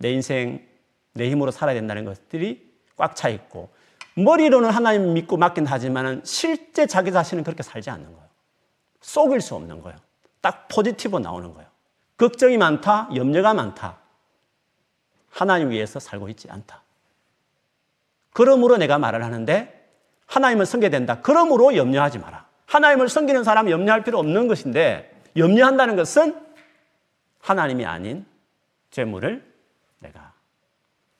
내 0.00 0.10
인생, 0.10 0.66
내 1.12 1.30
힘으로 1.30 1.52
살아야 1.52 1.76
된다는 1.76 2.04
것들이 2.04 2.74
꽉 2.96 3.14
차 3.14 3.28
있고, 3.28 3.72
머리로는 4.16 4.70
하나님 4.70 5.14
믿고 5.14 5.36
맡긴 5.36 5.64
하지만 5.64 6.20
실제 6.24 6.88
자기 6.88 7.12
자신은 7.12 7.44
그렇게 7.44 7.62
살지 7.62 7.88
않는 7.88 8.12
거예요. 8.12 8.28
속일 9.00 9.40
수 9.40 9.54
없는 9.54 9.80
거예요. 9.80 9.96
딱 10.40 10.66
포지티브 10.66 11.18
나오는 11.18 11.54
거예요. 11.54 11.70
걱정이 12.16 12.58
많다, 12.58 13.08
염려가 13.14 13.54
많다. 13.54 13.98
하나님 15.30 15.70
위해서 15.70 16.00
살고 16.00 16.28
있지 16.30 16.50
않다. 16.50 16.81
그러므로 18.32 18.76
내가 18.76 18.98
말을 18.98 19.24
하는데 19.24 19.82
하나님을 20.26 20.66
섬겨야 20.66 20.90
된다. 20.90 21.20
그러므로 21.22 21.76
염려하지 21.76 22.18
마라. 22.18 22.46
하나님을 22.66 23.08
섬기는 23.08 23.44
사람은 23.44 23.70
염려할 23.70 24.02
필요 24.02 24.18
없는 24.18 24.48
것인데 24.48 25.12
염려한다는 25.36 25.96
것은 25.96 26.40
하나님이 27.40 27.84
아닌 27.84 28.24
재물을 28.90 29.44
내가 29.98 30.32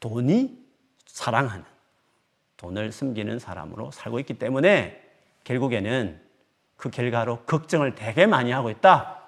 돈이 0.00 0.58
사랑하는 1.06 1.64
돈을 2.56 2.92
섬기는 2.92 3.38
사람으로 3.38 3.90
살고 3.90 4.20
있기 4.20 4.38
때문에 4.38 5.02
결국에는 5.44 6.20
그 6.76 6.90
결과로 6.90 7.44
걱정을 7.44 7.94
되게 7.94 8.26
많이 8.26 8.50
하고 8.50 8.70
있다. 8.70 9.20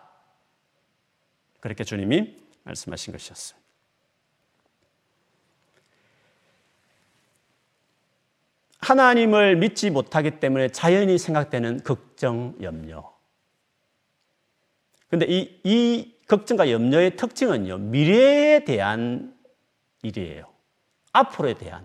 그렇게 1.61 1.85
주님이 1.85 2.37
말씀하신 2.65 3.13
것이었어요. 3.13 3.64
하나님을 8.85 9.57
믿지 9.57 9.91
못하기 9.91 10.41
때문에 10.41 10.69
자연히 10.69 11.17
생각되는 11.17 11.83
걱정, 11.85 12.55
염려. 12.61 13.13
근데 15.09 15.27
이, 15.27 15.61
이 15.65 16.15
걱정과 16.29 16.71
염려의 16.71 17.17
특징은요, 17.17 17.79
미래에 17.79 18.65
대한 18.65 19.35
일이에요. 20.03 20.47
앞으로에 21.13 21.55
대한 21.55 21.85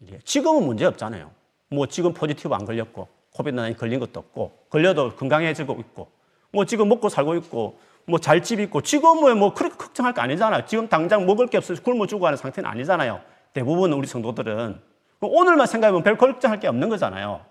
일이에요. 0.00 0.20
지금은 0.24 0.66
문제 0.66 0.84
없잖아요. 0.84 1.30
뭐 1.68 1.86
지금 1.86 2.12
포지티브 2.12 2.52
안 2.54 2.66
걸렸고, 2.66 3.08
코비드19 3.34 3.76
걸린 3.78 4.00
것도 4.00 4.20
없고, 4.20 4.66
걸려도 4.68 5.16
건강해지고 5.16 5.76
있고, 5.80 6.10
뭐 6.52 6.64
지금 6.66 6.88
먹고 6.88 7.08
살고 7.08 7.34
있고, 7.36 7.78
뭐 8.06 8.18
잘 8.18 8.42
집 8.42 8.60
있고, 8.60 8.82
지금은 8.82 9.38
뭐 9.38 9.54
그렇게 9.54 9.76
걱정할 9.76 10.12
거 10.12 10.20
아니잖아요. 10.20 10.66
지금 10.66 10.88
당장 10.88 11.24
먹을 11.24 11.46
게 11.46 11.56
없어서 11.56 11.82
굶어 11.82 12.06
죽고 12.06 12.26
하는 12.26 12.36
상태는 12.36 12.68
아니잖아요. 12.68 13.20
대부분 13.54 13.92
우리 13.92 14.06
성도들은. 14.06 14.89
오늘만 15.28 15.66
생각하면 15.66 16.02
별 16.02 16.16
걱정할 16.16 16.60
게 16.60 16.68
없는 16.68 16.88
거잖아요. 16.88 17.44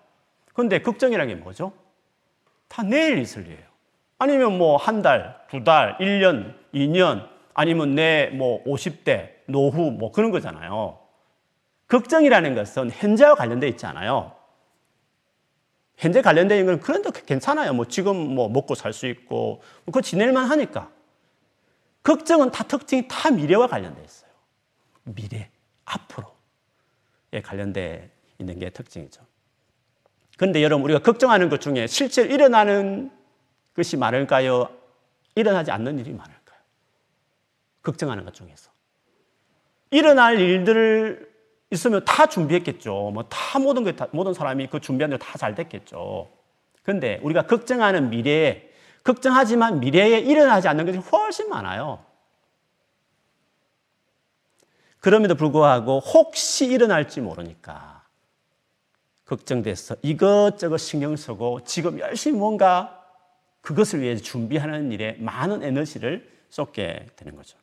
근데 0.53 0.81
걱정이라는 0.81 1.35
게 1.35 1.41
뭐죠? 1.41 1.71
다 2.67 2.83
내일 2.83 3.17
있을 3.19 3.43
일이에요. 3.45 3.67
아니면 4.17 4.57
뭐 4.57 4.77
한 4.77 5.01
달, 5.01 5.39
두 5.49 5.63
달, 5.63 5.97
1년, 5.99 6.55
2년, 6.73 7.27
아니면 7.53 7.95
내 7.95 8.31
뭐 8.33 8.63
50대, 8.65 9.29
노후 9.47 9.91
뭐 9.91 10.11
그런 10.11 10.31
거잖아요. 10.31 10.99
걱정이라는 11.87 12.55
것은 12.55 12.91
현재와 12.91 13.35
관련돼 13.35 13.67
있지 13.69 13.85
않아요. 13.85 14.35
현재 15.97 16.21
관련된 16.21 16.65
건 16.65 16.79
그런데 16.79 17.09
괜찮아요. 17.25 17.73
뭐 17.73 17.85
지금 17.85 18.15
뭐 18.35 18.47
먹고 18.49 18.75
살 18.75 18.93
수 18.93 19.07
있고 19.07 19.61
뭐 19.85 19.85
그거 19.85 20.01
지낼만 20.01 20.45
하니까. 20.45 20.89
걱정은 22.03 22.51
다 22.51 22.63
특징이 22.63 23.07
다 23.07 23.29
미래와 23.31 23.67
관련돼 23.67 24.01
있어요. 24.03 24.29
미래, 25.03 25.49
앞으로. 25.85 26.38
에 27.31 27.41
관련돼 27.41 28.09
있는 28.39 28.57
게 28.59 28.69
특징이죠. 28.69 29.21
그런데 30.37 30.63
여러분 30.63 30.83
우리가 30.85 30.99
걱정하는 30.99 31.49
것 31.49 31.61
중에 31.61 31.85
실제로 31.87 32.29
일어나는 32.33 33.11
것이 33.75 33.97
많을까요? 33.97 34.69
일어나지 35.35 35.71
않는 35.71 35.99
일이 35.99 36.11
많을까요? 36.11 36.59
걱정하는 37.83 38.25
것 38.25 38.33
중에서. 38.33 38.71
일어날 39.91 40.39
일들을 40.39 41.29
있으면 41.71 42.03
다 42.05 42.25
준비했겠죠. 42.27 43.11
뭐 43.13 43.23
다 43.29 43.59
모든 43.59 43.83
게 43.83 43.95
다, 43.95 44.07
모든 44.11 44.33
사람이 44.33 44.67
그 44.67 44.79
준비한 44.79 45.09
대로 45.11 45.19
다 45.19 45.37
잘 45.37 45.53
됐겠죠. 45.55 46.29
근데 46.83 47.19
우리가 47.21 47.43
걱정하는 47.45 48.09
미래에 48.09 48.69
걱정하지만 49.03 49.79
미래에 49.79 50.19
일어나지 50.19 50.67
않는 50.67 50.85
것이 50.85 50.97
훨씬 50.97 51.49
많아요. 51.49 52.03
그럼에도 54.99 55.35
불구하고 55.35 55.99
혹시 55.99 56.65
일어날지 56.65 57.21
모르니까 57.21 58.03
걱정돼서 59.25 59.95
이것저것 60.01 60.77
신경 60.77 61.15
쓰고 61.15 61.63
지금 61.63 61.99
열심히 61.99 62.37
뭔가 62.37 62.95
그것을 63.61 64.01
위해 64.01 64.15
준비하는 64.15 64.91
일에 64.91 65.15
많은 65.19 65.63
에너지를 65.63 66.29
쏟게 66.49 67.07
되는 67.15 67.35
거죠. 67.35 67.57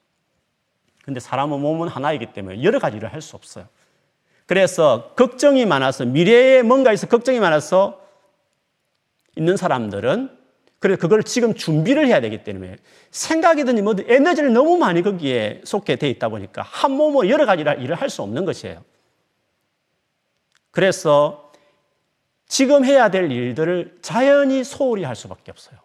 근데 1.05 1.20
사람은 1.20 1.61
몸은 1.61 1.88
하나이기 1.88 2.33
때문에 2.33 2.62
여러 2.62 2.79
가지 2.79 2.96
일을 2.96 3.12
할 3.12 3.20
수 3.20 3.37
없어요. 3.37 3.66
그래서 4.46 5.12
걱정이 5.16 5.66
많아서 5.66 6.05
미래에 6.05 6.62
뭔가 6.62 6.92
있어 6.92 7.09
걱정이 7.09 7.40
많아서 7.40 8.01
있는 9.37 9.57
사람들은 9.57 10.37
그래서 10.87 11.01
그걸 11.01 11.25
지금 11.25 11.53
준비를 11.53 12.07
해야 12.07 12.20
되기 12.20 12.44
때문에 12.44 12.77
생각이든지 13.11 13.83
뭐든 13.83 14.05
에너지를 14.09 14.53
너무 14.53 14.79
많이 14.79 15.03
거기에 15.03 15.62
쏟게 15.64 15.96
돼 15.96 16.09
있다 16.11 16.29
보니까 16.29 16.62
한 16.62 16.92
몸으로 16.92 17.29
여러 17.29 17.44
가지 17.44 17.62
일을 17.62 17.96
할 17.96 18.09
수 18.09 18.22
없는 18.22 18.44
것이에요. 18.44 18.85
그래서 20.70 21.51
지금 22.46 22.85
해야 22.85 23.11
될 23.11 23.33
일들을 23.33 23.99
자연히 24.01 24.62
소홀히 24.62 25.03
할 25.03 25.16
수밖에 25.16 25.51
없어요. 25.51 25.77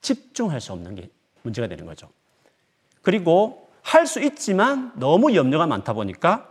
집중할 0.00 0.60
수 0.60 0.72
없는 0.72 0.96
게 0.96 1.08
문제가 1.42 1.68
되는 1.68 1.86
거죠. 1.86 2.08
그리고 3.02 3.68
할 3.82 4.06
수 4.06 4.20
있지만 4.20 4.92
너무 4.96 5.34
염려가 5.36 5.68
많다 5.68 5.92
보니까 5.92 6.48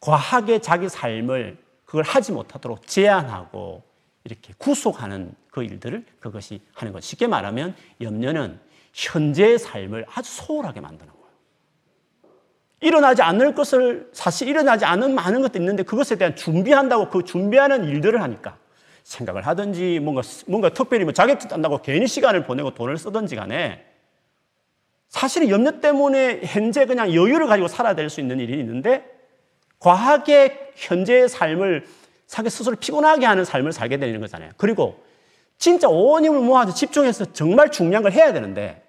과하게 0.00 0.60
자기 0.60 0.88
삶을 0.88 1.58
그걸 1.84 2.02
하지 2.04 2.32
못하도록 2.32 2.86
제한하고 2.86 3.82
이렇게 4.24 4.52
구속하는 4.58 5.34
그 5.50 5.62
일들을 5.62 6.04
그것이 6.20 6.60
하는 6.74 6.92
것. 6.92 7.02
쉽게 7.02 7.26
말하면 7.26 7.74
염려는 8.00 8.58
현재의 8.92 9.58
삶을 9.58 10.06
아주 10.12 10.30
소홀하게 10.30 10.80
만드는 10.80 11.10
거예요. 11.10 11.20
일어나지 12.80 13.22
않을 13.22 13.54
것을 13.54 14.10
사실 14.12 14.48
일어나지 14.48 14.84
않은 14.84 15.14
많은 15.14 15.42
것도 15.42 15.58
있는데 15.58 15.82
그것에 15.82 16.16
대한 16.16 16.34
준비한다고 16.34 17.10
그 17.10 17.24
준비하는 17.24 17.84
일들을 17.84 18.20
하니까 18.22 18.56
생각을 19.04 19.46
하든지 19.46 20.00
뭔가 20.00 20.22
뭔가 20.46 20.70
특별히 20.70 21.04
뭐 21.04 21.12
자격증 21.12 21.48
딴다고 21.48 21.78
괜히 21.82 22.06
시간을 22.06 22.44
보내고 22.44 22.74
돈을 22.74 22.96
쓰든지 22.96 23.36
간에 23.36 23.84
사실은 25.08 25.48
염려 25.48 25.80
때문에 25.80 26.40
현재 26.44 26.86
그냥 26.86 27.12
여유를 27.12 27.46
가지고 27.48 27.68
살아야 27.68 27.94
될 27.94 28.08
수 28.08 28.20
있는 28.20 28.38
일이 28.38 28.58
있는데 28.60 29.04
과하게 29.78 30.72
현재의 30.76 31.28
삶을 31.28 31.86
자기 32.30 32.48
스스로 32.48 32.76
피곤하게 32.76 33.26
하는 33.26 33.44
삶을 33.44 33.72
살게 33.72 33.96
되는 33.96 34.20
거잖아요. 34.20 34.52
그리고 34.56 35.02
진짜 35.58 35.88
온 35.88 36.24
힘을 36.24 36.40
모아서 36.40 36.72
집중해서 36.72 37.32
정말 37.32 37.72
중요한 37.72 38.04
걸 38.04 38.12
해야 38.12 38.32
되는데 38.32 38.86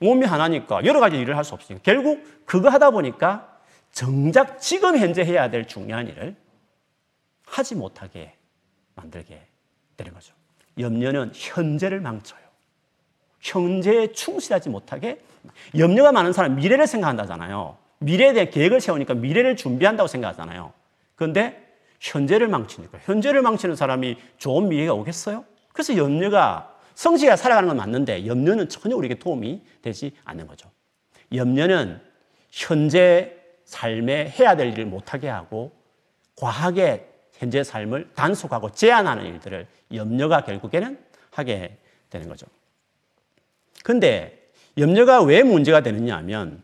몸이 0.00 0.26
하나니까 0.26 0.84
여러 0.84 1.00
가지 1.00 1.16
일을 1.18 1.34
할 1.34 1.44
수 1.44 1.54
없으니까 1.54 1.82
결국 1.82 2.22
그거 2.44 2.68
하다 2.68 2.90
보니까 2.90 3.58
정작 3.90 4.60
지금 4.60 4.98
현재 4.98 5.24
해야 5.24 5.48
될 5.48 5.66
중요한 5.66 6.08
일을 6.08 6.36
하지 7.46 7.74
못하게 7.74 8.34
만들게 8.96 9.40
되는 9.96 10.12
거죠. 10.12 10.34
염려는 10.78 11.32
현재를 11.34 12.00
망쳐요. 12.00 12.42
현재에 13.40 14.12
충실하지 14.12 14.68
못하게 14.68 15.22
염려가 15.78 16.12
많은 16.12 16.34
사람 16.34 16.56
미래를 16.56 16.86
생각한다잖아요. 16.86 17.78
미래에 18.00 18.34
대한 18.34 18.50
계획을 18.50 18.82
세우니까 18.82 19.14
미래를 19.14 19.56
준비한다고 19.56 20.06
생각하잖아요. 20.06 20.74
그런데 21.14 21.63
현재를 22.04 22.48
망치니까 22.48 22.98
현재를 23.02 23.40
망치는 23.40 23.76
사람이 23.76 24.18
좋은 24.36 24.68
미래가 24.68 24.92
오겠어요? 24.92 25.44
그래서 25.72 25.96
염려가 25.96 26.76
성실하게 26.94 27.36
살아가는 27.36 27.66
건 27.66 27.78
맞는데 27.78 28.26
염려는 28.26 28.68
전혀 28.68 28.94
우리에게 28.94 29.18
도움이 29.18 29.62
되지 29.80 30.12
않는 30.24 30.46
거죠. 30.46 30.70
염려는 31.34 32.00
현재 32.50 33.34
삶에 33.64 34.28
해야 34.38 34.54
될 34.54 34.68
일을 34.72 34.84
못하게 34.84 35.28
하고 35.28 35.72
과하게 36.36 37.08
현재 37.32 37.64
삶을 37.64 38.10
단속하고 38.14 38.72
제한하는 38.72 39.24
일들을 39.24 39.66
염려가 39.94 40.44
결국에는 40.44 40.98
하게 41.30 41.78
되는 42.10 42.28
거죠. 42.28 42.46
근데 43.82 44.50
염려가 44.76 45.22
왜 45.22 45.42
문제가 45.42 45.80
되느냐 45.80 46.16
하면 46.18 46.62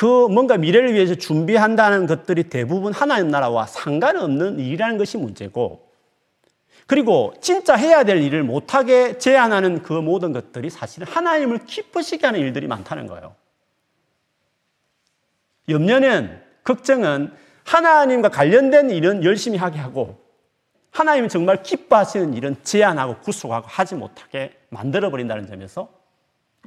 그 0.00 0.28
뭔가 0.28 0.56
미래를 0.56 0.94
위해서 0.94 1.14
준비한다는 1.14 2.06
것들이 2.06 2.44
대부분 2.44 2.94
하나님 2.94 3.28
나라와 3.28 3.66
상관없는 3.66 4.58
일이라는 4.58 4.96
것이 4.96 5.18
문제고 5.18 5.90
그리고 6.86 7.34
진짜 7.42 7.74
해야 7.74 8.02
될 8.02 8.22
일을 8.22 8.42
못하게 8.42 9.18
제한하는 9.18 9.82
그 9.82 9.92
모든 9.92 10.32
것들이 10.32 10.70
사실은 10.70 11.06
하나님을 11.06 11.66
기쁘시게 11.66 12.26
하는 12.26 12.40
일들이 12.40 12.66
많다는 12.66 13.08
거예요. 13.08 13.36
염려는, 15.68 16.40
걱정은 16.64 17.34
하나님과 17.64 18.30
관련된 18.30 18.88
일은 18.88 19.22
열심히 19.22 19.58
하게 19.58 19.80
하고 19.80 20.18
하나님이 20.92 21.28
정말 21.28 21.62
기뻐하시는 21.62 22.32
일은 22.32 22.56
제한하고 22.62 23.18
구속하고 23.18 23.66
하지 23.68 23.96
못하게 23.96 24.56
만들어버린다는 24.70 25.46
점에서 25.46 25.90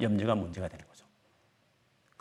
염려가 0.00 0.36
문제가 0.36 0.68
되는 0.68 0.86
거죠. 0.86 0.93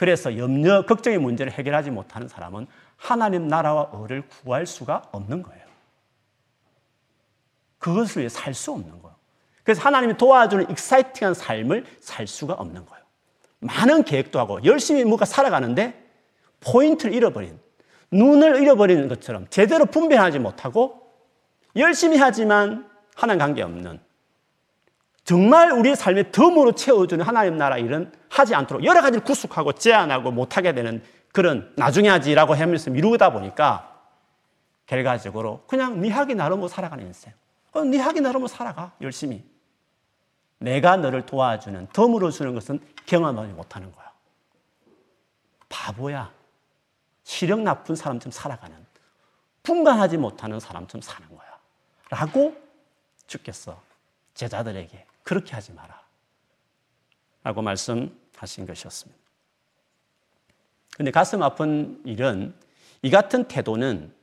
그래서 0.04 0.38
염려, 0.38 0.86
걱정의 0.86 1.18
문제를 1.18 1.54
해결하지 1.54 1.90
못하는 1.90 2.28
사람은 2.28 2.68
하나님 2.98 3.48
나라와 3.48 3.90
을을 3.96 4.28
구할 4.28 4.66
수가 4.66 5.04
없는 5.14 5.44
거예요. 5.44 5.64
그것을 7.80 8.20
위해 8.20 8.28
살 8.28 8.54
수 8.54 8.74
없는 8.74 9.02
거예요. 9.02 9.16
그래서 9.64 9.82
하나님이 9.82 10.18
도와주는 10.18 10.70
exciting한 10.72 11.34
삶을 11.34 11.86
살 12.02 12.28
수가 12.28 12.56
없는 12.56 12.86
거예요. 12.86 13.06
많은 13.62 14.04
계획도 14.04 14.40
하고 14.40 14.62
열심히 14.66 15.06
뭔가 15.06 15.24
살아가는데 15.24 16.06
포인트를 16.60 17.14
잃어버린, 17.14 17.58
눈을 18.12 18.62
잃어버리는 18.62 19.08
것처럼 19.08 19.48
제대로 19.50 19.86
분별하지 19.86 20.38
못하고 20.40 21.14
열심히 21.78 22.18
하지만 22.18 22.90
하나님 23.16 23.40
관계없는 23.40 24.02
정말 25.24 25.72
우리의 25.72 25.96
삶에 25.96 26.32
덤으로 26.32 26.74
채워주는 26.74 27.24
하나님 27.26 27.58
나라 27.58 27.78
일은 27.78 28.12
하지 28.30 28.56
않도록 28.56 28.84
여러 28.84 29.02
가지를 29.02 29.24
구속하고 29.24 29.74
제한하고 29.74 30.32
못하게 30.32 30.74
되는 30.74 31.02
그런 31.32 31.74
나중에 31.78 32.10
하지라고 32.10 32.56
하면서 32.56 32.92
미루다 32.92 33.32
보니까 33.32 34.02
결과적으로 34.86 35.64
그냥 35.66 36.02
네 36.02 36.10
하기 36.10 36.36
나름으로 36.36 36.68
살아가는 36.68 37.06
인생. 37.06 37.34
어, 37.72 37.84
네 37.84 37.98
하기 38.00 38.22
나름으로 38.22 38.48
살아가 38.48 38.92
열심히. 39.02 39.44
내가 40.60 40.98
너를 40.98 41.26
도와주는 41.26 41.88
덤으로 41.94 42.30
주는 42.30 42.54
것은 42.54 42.80
경험하지 43.06 43.54
못하는 43.54 43.92
거야. 43.92 44.12
바보야. 45.70 46.32
시력 47.24 47.62
나쁜 47.62 47.96
사람처럼 47.96 48.32
살아가는 48.32 48.76
분간하지 49.64 50.18
못하는 50.18 50.60
사람처럼 50.60 51.02
사는 51.02 51.28
거야. 51.30 51.58
라고 52.10 52.56
죽겠어. 53.28 53.82
제자들에게 54.34 55.06
그렇게 55.24 55.54
하지 55.54 55.72
마라. 55.74 56.02
라고 57.44 57.62
말씀하신 57.62 58.66
것이었습니다. 58.68 59.22
근데 60.96 61.12
가슴 61.12 61.42
아픈 61.42 62.02
일은 62.06 62.54
이 63.02 63.10
같은 63.10 63.46
태도는 63.46 64.14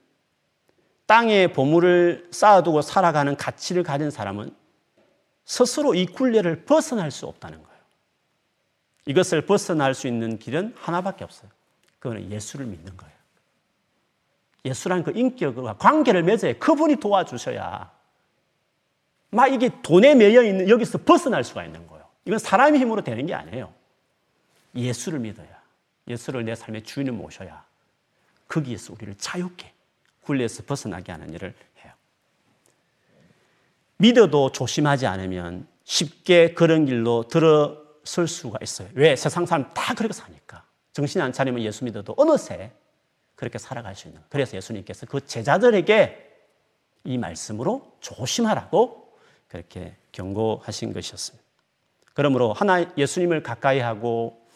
땅에 1.06 1.48
보물을 1.52 2.28
쌓아두고 2.30 2.82
살아가는 2.82 3.36
가치를 3.36 3.82
가진 3.82 4.10
사람은 4.10 4.54
스스로 5.44 5.94
이 5.94 6.06
굴레를 6.06 6.64
벗어날 6.64 7.10
수 7.10 7.26
없다는 7.26 7.60
거예요. 7.60 7.80
이것을 9.06 9.44
벗어날 9.44 9.94
수 9.94 10.06
있는 10.06 10.38
길은 10.38 10.74
하나밖에 10.78 11.24
없어요. 11.24 11.50
그거는 11.98 12.30
예수를 12.30 12.66
믿는 12.66 12.96
거예요. 12.96 13.14
예수란 14.64 15.02
그 15.02 15.12
인격과 15.14 15.78
관계를 15.78 16.22
맺어야 16.22 16.58
그분이 16.58 16.96
도와주셔야 16.96 17.90
막 19.31 19.49
이게 19.49 19.71
돈에 19.83 20.14
매여 20.14 20.43
있는 20.43 20.69
여기서 20.69 20.99
벗어날 20.99 21.45
수가 21.45 21.64
있는 21.64 21.87
거예요. 21.87 22.05
이건 22.25 22.38
사람의 22.38 22.81
힘으로 22.81 23.03
되는 23.03 23.25
게 23.27 23.35
아니에요. 23.35 23.73
예수를 24.75 25.21
믿어야. 25.21 25.61
예수를 26.09 26.45
내 26.45 26.55
삶의 26.55 26.83
주인을 26.83 27.12
모셔야 27.12 27.64
거기에서 28.49 28.93
우리를 28.93 29.14
자유케 29.16 29.73
굴레에서 30.23 30.64
벗어나게 30.64 31.12
하는 31.12 31.33
일을 31.33 31.55
해요. 31.85 31.93
믿어도 33.97 34.51
조심하지 34.53 35.07
않으면 35.07 35.66
쉽게 35.85 36.55
그런 36.55 36.85
길로 36.87 37.29
들어설 37.29 38.27
수가 38.27 38.59
있어요. 38.62 38.88
왜? 38.95 39.16
세상 39.16 39.47
사람 39.47 39.73
다 39.75 39.95
그렇게 39.95 40.12
사니까. 40.12 40.64
정신이 40.93 41.23
안 41.23 41.33
차리면 41.33 41.62
예수 41.62 41.85
믿어도 41.85 42.14
어느새 42.16 42.73
그렇게 43.35 43.59
살아갈 43.59 43.95
수 43.95 44.09
있는. 44.09 44.21
그래서 44.29 44.57
예수님께서 44.57 45.07
그 45.07 45.25
제자들에게 45.25 46.29
이 47.05 47.19
말씀으로 47.19 47.97
조심하라고 48.01 48.99
그렇게 49.50 49.96
경고하신 50.12 50.92
것이었습니다. 50.92 51.44
그러므로 52.14 52.52
하나 52.52 52.90
예수님을 52.96 53.42
가까이 53.42 53.80
하고 53.80 54.46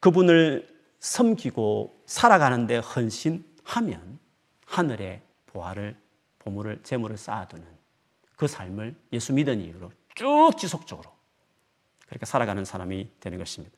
그분을 0.00 0.68
섬기고 1.00 2.02
살아가는데 2.06 2.78
헌신하면 2.78 4.18
하늘에 4.64 5.22
보화를 5.46 5.96
보물을 6.38 6.80
재물을 6.84 7.16
쌓아두는 7.16 7.66
그 8.36 8.46
삶을 8.46 8.94
예수 9.12 9.32
믿은 9.32 9.60
이유로 9.60 9.90
쭉 10.14 10.52
지속적으로 10.56 11.10
그렇게 12.06 12.24
살아가는 12.24 12.64
사람이 12.64 13.08
되는 13.20 13.38
것입니다. 13.38 13.76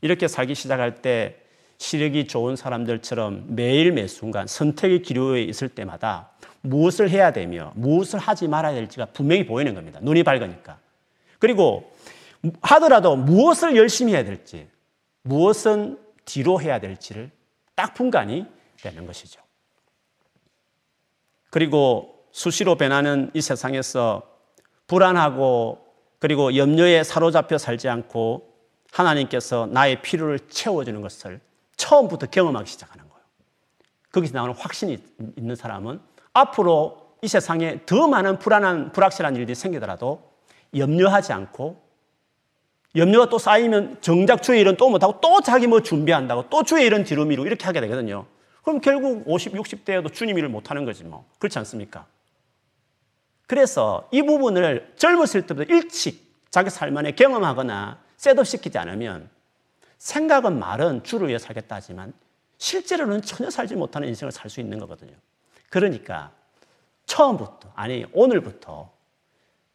이렇게 0.00 0.28
살기 0.28 0.54
시작할 0.54 1.00
때 1.00 1.42
시력이 1.78 2.26
좋은 2.26 2.56
사람들처럼 2.56 3.54
매일 3.54 3.92
매 3.92 4.06
순간 4.08 4.46
선택의 4.46 5.02
기로에 5.02 5.42
있을 5.42 5.68
때마다 5.68 6.32
무엇을 6.68 7.10
해야 7.10 7.32
되며 7.32 7.72
무엇을 7.74 8.18
하지 8.18 8.48
말아야 8.48 8.74
될지가 8.74 9.06
분명히 9.06 9.46
보이는 9.46 9.74
겁니다. 9.74 9.98
눈이 10.02 10.22
밝으니까. 10.22 10.78
그리고 11.38 11.92
하더라도 12.62 13.16
무엇을 13.16 13.76
열심히 13.76 14.12
해야 14.12 14.24
될지, 14.24 14.68
무엇은 15.22 15.98
뒤로 16.24 16.60
해야 16.60 16.78
될지를 16.80 17.30
딱 17.74 17.94
분간이 17.94 18.46
되는 18.82 19.06
것이죠. 19.06 19.40
그리고 21.50 22.24
수시로 22.32 22.76
변하는 22.76 23.30
이 23.34 23.40
세상에서 23.40 24.22
불안하고 24.86 25.86
그리고 26.18 26.56
염려에 26.56 27.02
사로잡혀 27.02 27.58
살지 27.58 27.88
않고 27.88 28.54
하나님께서 28.92 29.66
나의 29.66 30.02
필요를 30.02 30.40
채워주는 30.48 31.00
것을 31.00 31.40
처음부터 31.76 32.26
경험하기 32.26 32.70
시작하는 32.70 33.08
거예요. 33.08 33.24
거기서 34.12 34.34
나오는 34.34 34.54
확신이 34.54 34.98
있는 35.36 35.56
사람은 35.56 36.00
앞으로 36.36 37.06
이 37.22 37.28
세상에 37.28 37.80
더 37.86 38.08
많은 38.08 38.38
불안한, 38.38 38.92
불확실한 38.92 39.36
일들이 39.36 39.54
생기더라도 39.54 40.32
염려하지 40.76 41.32
않고 41.32 41.82
염려가 42.94 43.28
또 43.28 43.38
쌓이면 43.38 43.98
정작 44.00 44.42
주의 44.42 44.60
일은 44.60 44.76
또 44.76 44.88
못하고 44.88 45.20
또 45.20 45.40
자기 45.40 45.66
뭐 45.66 45.82
준비한다고 45.82 46.48
또 46.48 46.62
주의 46.62 46.84
일은 46.86 47.04
뒤로 47.04 47.24
미루고 47.24 47.46
이렇게 47.46 47.64
하게 47.64 47.80
되거든요. 47.80 48.26
그럼 48.62 48.80
결국 48.80 49.22
50, 49.26 49.52
60대에도 49.54 50.12
주님 50.12 50.38
일을 50.38 50.48
못하는 50.48 50.84
거지 50.84 51.04
뭐. 51.04 51.26
그렇지 51.38 51.58
않습니까? 51.58 52.06
그래서 53.46 54.08
이 54.10 54.22
부분을 54.22 54.92
젊었을 54.96 55.46
때부터 55.46 55.72
일찍 55.72 56.34
자기 56.50 56.70
삶 56.70 56.96
안에 56.96 57.12
경험하거나 57.12 57.98
셋업시키지 58.16 58.76
않으면 58.78 59.30
생각은 59.98 60.58
말은 60.58 61.04
주를 61.04 61.28
위해 61.28 61.38
살겠다 61.38 61.76
하지만 61.76 62.12
실제로는 62.58 63.22
전혀 63.22 63.50
살지 63.50 63.76
못하는 63.76 64.08
인생을 64.08 64.32
살 64.32 64.50
수 64.50 64.60
있는 64.60 64.78
거거든요. 64.78 65.12
그러니까 65.70 66.32
처음부터, 67.06 67.70
아니, 67.74 68.06
오늘부터 68.12 68.90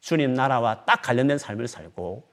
주님 0.00 0.34
나라와 0.34 0.84
딱 0.84 1.02
관련된 1.02 1.38
삶을 1.38 1.68
살고 1.68 2.28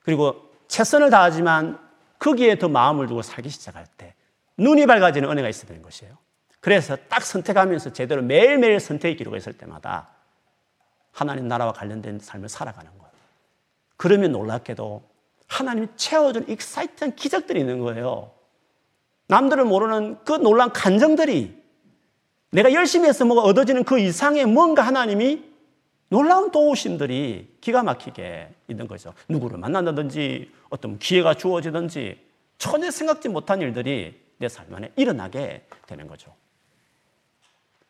그리고 0.00 0.50
최선을 0.68 1.10
다하지만 1.10 1.78
거기에 2.18 2.58
더 2.58 2.68
마음을 2.68 3.06
두고 3.06 3.22
살기 3.22 3.48
시작할 3.48 3.86
때 3.96 4.14
눈이 4.56 4.86
밝아지는 4.86 5.28
은혜가 5.28 5.48
있어야 5.48 5.66
되는 5.66 5.82
것이에요. 5.82 6.16
그래서 6.60 6.96
딱 7.08 7.22
선택하면서 7.22 7.92
제대로 7.92 8.22
매일매일 8.22 8.80
선택의 8.80 9.16
기로가 9.16 9.36
있을 9.36 9.52
때마다 9.58 10.08
하나님 11.12 11.48
나라와 11.48 11.72
관련된 11.72 12.20
삶을 12.20 12.48
살아가는 12.48 12.90
거예요. 12.90 13.12
그러면 13.96 14.32
놀랍게도 14.32 15.02
하나님이 15.48 15.88
채워준 15.96 16.48
익사이트한 16.48 17.16
기적들이 17.16 17.60
있는 17.60 17.80
거예요. 17.80 18.32
남들은 19.26 19.66
모르는 19.66 20.24
그 20.24 20.32
놀란 20.32 20.72
간정들이 20.72 21.63
내가 22.54 22.72
열심히 22.72 23.08
해서 23.08 23.24
뭐가 23.24 23.42
얻어지는 23.42 23.82
그 23.82 23.98
이상의 23.98 24.46
뭔가 24.46 24.82
하나님이 24.82 25.42
놀라운 26.08 26.52
도우심들이 26.52 27.56
기가 27.60 27.82
막히게 27.82 28.48
있는 28.68 28.86
거죠. 28.86 29.12
누구를 29.28 29.58
만난다든지 29.58 30.52
어떤 30.70 31.00
기회가 31.00 31.34
주어지든지 31.34 32.24
전혀 32.58 32.92
생각지 32.92 33.28
못한 33.28 33.60
일들이 33.60 34.22
내 34.38 34.46
삶 34.46 34.72
안에 34.72 34.92
일어나게 34.94 35.66
되는 35.88 36.06
거죠. 36.06 36.32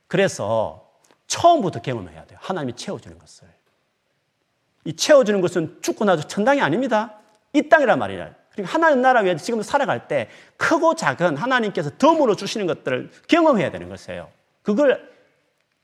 그래서 0.07 0.91
처음부터 1.27 1.83
경험해야 1.83 2.25
돼요. 2.25 2.39
하나님이 2.41 2.75
채워주는 2.75 3.19
것을. 3.19 3.47
이 4.87 4.97
채워주는 4.97 5.43
것은 5.43 5.79
죽고 5.83 6.07
나서 6.07 6.27
천당이 6.27 6.62
아닙니다. 6.62 7.19
이 7.53 7.69
땅이란 7.69 7.99
말이에요. 7.99 8.35
그리고 8.55 8.69
하나님 8.69 9.03
나라 9.03 9.21
위에 9.21 9.37
지금 9.37 9.61
살아갈 9.61 10.09
때 10.09 10.31
크고 10.57 10.95
작은 10.95 11.37
하나님께서 11.37 11.91
덤으로 11.99 12.35
주시는 12.35 12.67
것들을 12.67 13.11
경험해야 13.29 13.71
되는 13.71 13.91
것이에요. 13.91 14.31
그걸, 14.65 15.09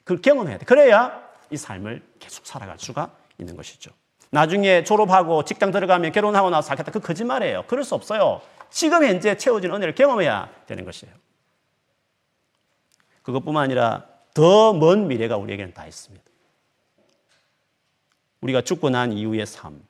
그걸 0.02 0.20
경험해야 0.20 0.58
돼. 0.58 0.64
그래야 0.64 1.22
이 1.50 1.56
삶을 1.56 2.02
계속 2.18 2.44
살아갈 2.44 2.76
수가 2.80 3.12
있는 3.38 3.54
것이죠. 3.56 3.92
나중에 4.30 4.82
졸업하고 4.82 5.44
직장 5.44 5.70
들어가면 5.70 6.10
결혼하고 6.12 6.50
나서 6.50 6.66
살겠다. 6.68 6.90
그 6.90 6.98
거짓말이에요. 7.00 7.64
그럴 7.68 7.84
수 7.84 7.94
없어요. 7.94 8.40
지금 8.70 9.04
현재 9.04 9.36
채워진 9.36 9.72
은혜를 9.72 9.94
경험해야 9.94 10.48
되는 10.66 10.84
것이에요. 10.84 11.14
그것뿐만 13.22 13.64
아니라 13.64 14.06
더 14.34 14.72
먼 14.72 15.08
미래가 15.08 15.36
우리에게는 15.36 15.74
다 15.74 15.86
있습니다. 15.86 16.24
우리가 18.40 18.62
죽고 18.62 18.90
난 18.90 19.12
이후의 19.12 19.44
삶, 19.46 19.82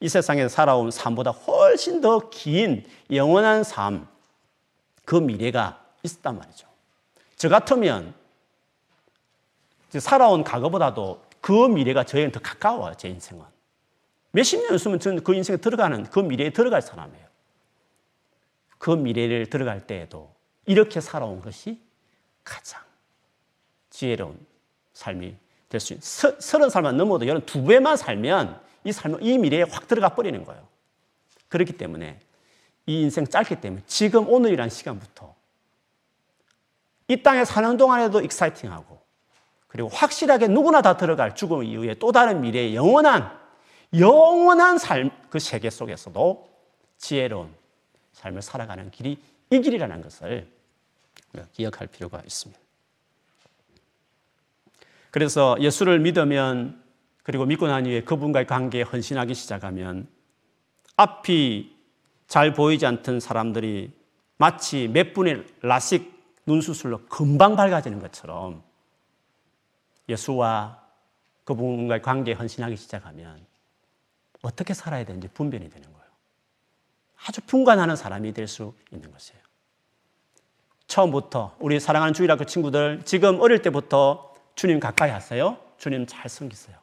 이 0.00 0.08
세상에서 0.08 0.48
살아온 0.48 0.90
삶보다 0.90 1.30
훨씬 1.32 2.00
더 2.00 2.30
긴 2.30 2.86
영원한 3.10 3.64
삶, 3.64 4.08
그 5.04 5.16
미래가 5.16 5.84
있단 6.02 6.38
말이죠. 6.38 6.66
저 7.36 7.48
같으면 7.48 8.14
살아온 10.00 10.44
과거보다도 10.44 11.22
그 11.40 11.68
미래가 11.68 12.04
저에게는 12.04 12.32
더 12.32 12.40
가까워요, 12.40 12.94
제 12.96 13.08
인생은. 13.08 13.44
몇십 14.30 14.62
년 14.62 14.74
있으면 14.74 14.98
저는 14.98 15.24
그 15.24 15.34
인생에 15.34 15.58
들어가는, 15.58 16.04
그 16.04 16.20
미래에 16.20 16.50
들어갈 16.50 16.80
사람이에요. 16.80 17.26
그 18.78 18.90
미래를 18.90 19.50
들어갈 19.50 19.86
때에도 19.86 20.34
이렇게 20.66 21.00
살아온 21.00 21.40
것이 21.40 21.80
가장 22.44 22.80
지혜로운 23.90 24.38
삶이 24.94 25.36
될 25.68 25.80
수 25.80 25.92
있는. 25.92 26.02
서른 26.40 26.70
살만 26.70 26.96
넘어도 26.96 27.26
여러분 27.26 27.44
두 27.46 27.64
배만 27.64 27.96
살면 27.96 28.60
이 28.84 28.92
삶은 28.92 29.22
이 29.22 29.38
미래에 29.38 29.62
확 29.62 29.86
들어가 29.86 30.14
버리는 30.14 30.42
거예요. 30.44 30.66
그렇기 31.48 31.76
때문에 31.76 32.18
이 32.86 33.02
인생 33.02 33.26
짧기 33.26 33.60
때문에 33.60 33.82
지금 33.86 34.28
오늘이란 34.28 34.70
시간부터 34.70 35.34
이 37.08 37.22
땅에 37.22 37.44
사는 37.44 37.76
동안에도 37.76 38.20
익사이팅하고 38.20 39.01
그리고 39.72 39.88
확실하게 39.88 40.48
누구나 40.48 40.82
다 40.82 40.96
들어갈 40.96 41.34
죽음 41.34 41.64
이후에 41.64 41.94
또 41.94 42.12
다른 42.12 42.42
미래의 42.42 42.76
영원한 42.76 43.36
영원한 43.98 44.78
삶 44.78 45.10
그 45.32 45.38
세계 45.38 45.70
속에서도 45.70 46.46
지혜로운 46.98 47.48
삶을 48.12 48.42
살아가는 48.42 48.90
길이 48.90 49.18
이 49.48 49.60
길이라는 49.62 50.02
것을 50.02 50.46
기억할 51.52 51.86
필요가 51.86 52.20
있습니다. 52.20 52.60
그래서 55.10 55.56
예수를 55.58 56.00
믿으면 56.00 56.82
그리고 57.22 57.46
믿고 57.46 57.66
난 57.66 57.86
이후에 57.86 58.02
그분과의 58.02 58.46
관계에 58.46 58.82
헌신하기 58.82 59.32
시작하면 59.32 60.06
앞이 60.96 61.74
잘 62.28 62.52
보이지 62.52 62.84
않던 62.84 63.20
사람들이 63.20 63.90
마치 64.36 64.86
몇 64.88 65.14
분의 65.14 65.46
라식 65.62 66.12
눈 66.44 66.60
수술로 66.60 67.06
금방 67.06 67.56
밝아지는 67.56 68.00
것처럼 68.00 68.62
예수와 70.12 70.80
그분과의 71.44 72.02
관계에 72.02 72.34
헌신하기 72.34 72.76
시작하면 72.76 73.44
어떻게 74.42 74.74
살아야 74.74 75.04
되는지 75.04 75.28
분별이 75.28 75.68
되는 75.68 75.92
거예요. 75.92 76.06
아주 77.26 77.40
분간하는 77.42 77.96
사람이 77.96 78.32
될 78.32 78.46
수 78.48 78.74
있는 78.92 79.10
것이에요. 79.10 79.40
처음부터 80.86 81.56
우리 81.58 81.80
사랑하는 81.80 82.12
주일학 82.12 82.38
교 82.38 82.44
친구들 82.44 83.02
지금 83.04 83.40
어릴 83.40 83.62
때부터 83.62 84.34
주님 84.54 84.78
가까이 84.78 85.10
하세요. 85.10 85.56
주님 85.78 86.06
잘 86.06 86.28
섬기세요. 86.28 86.76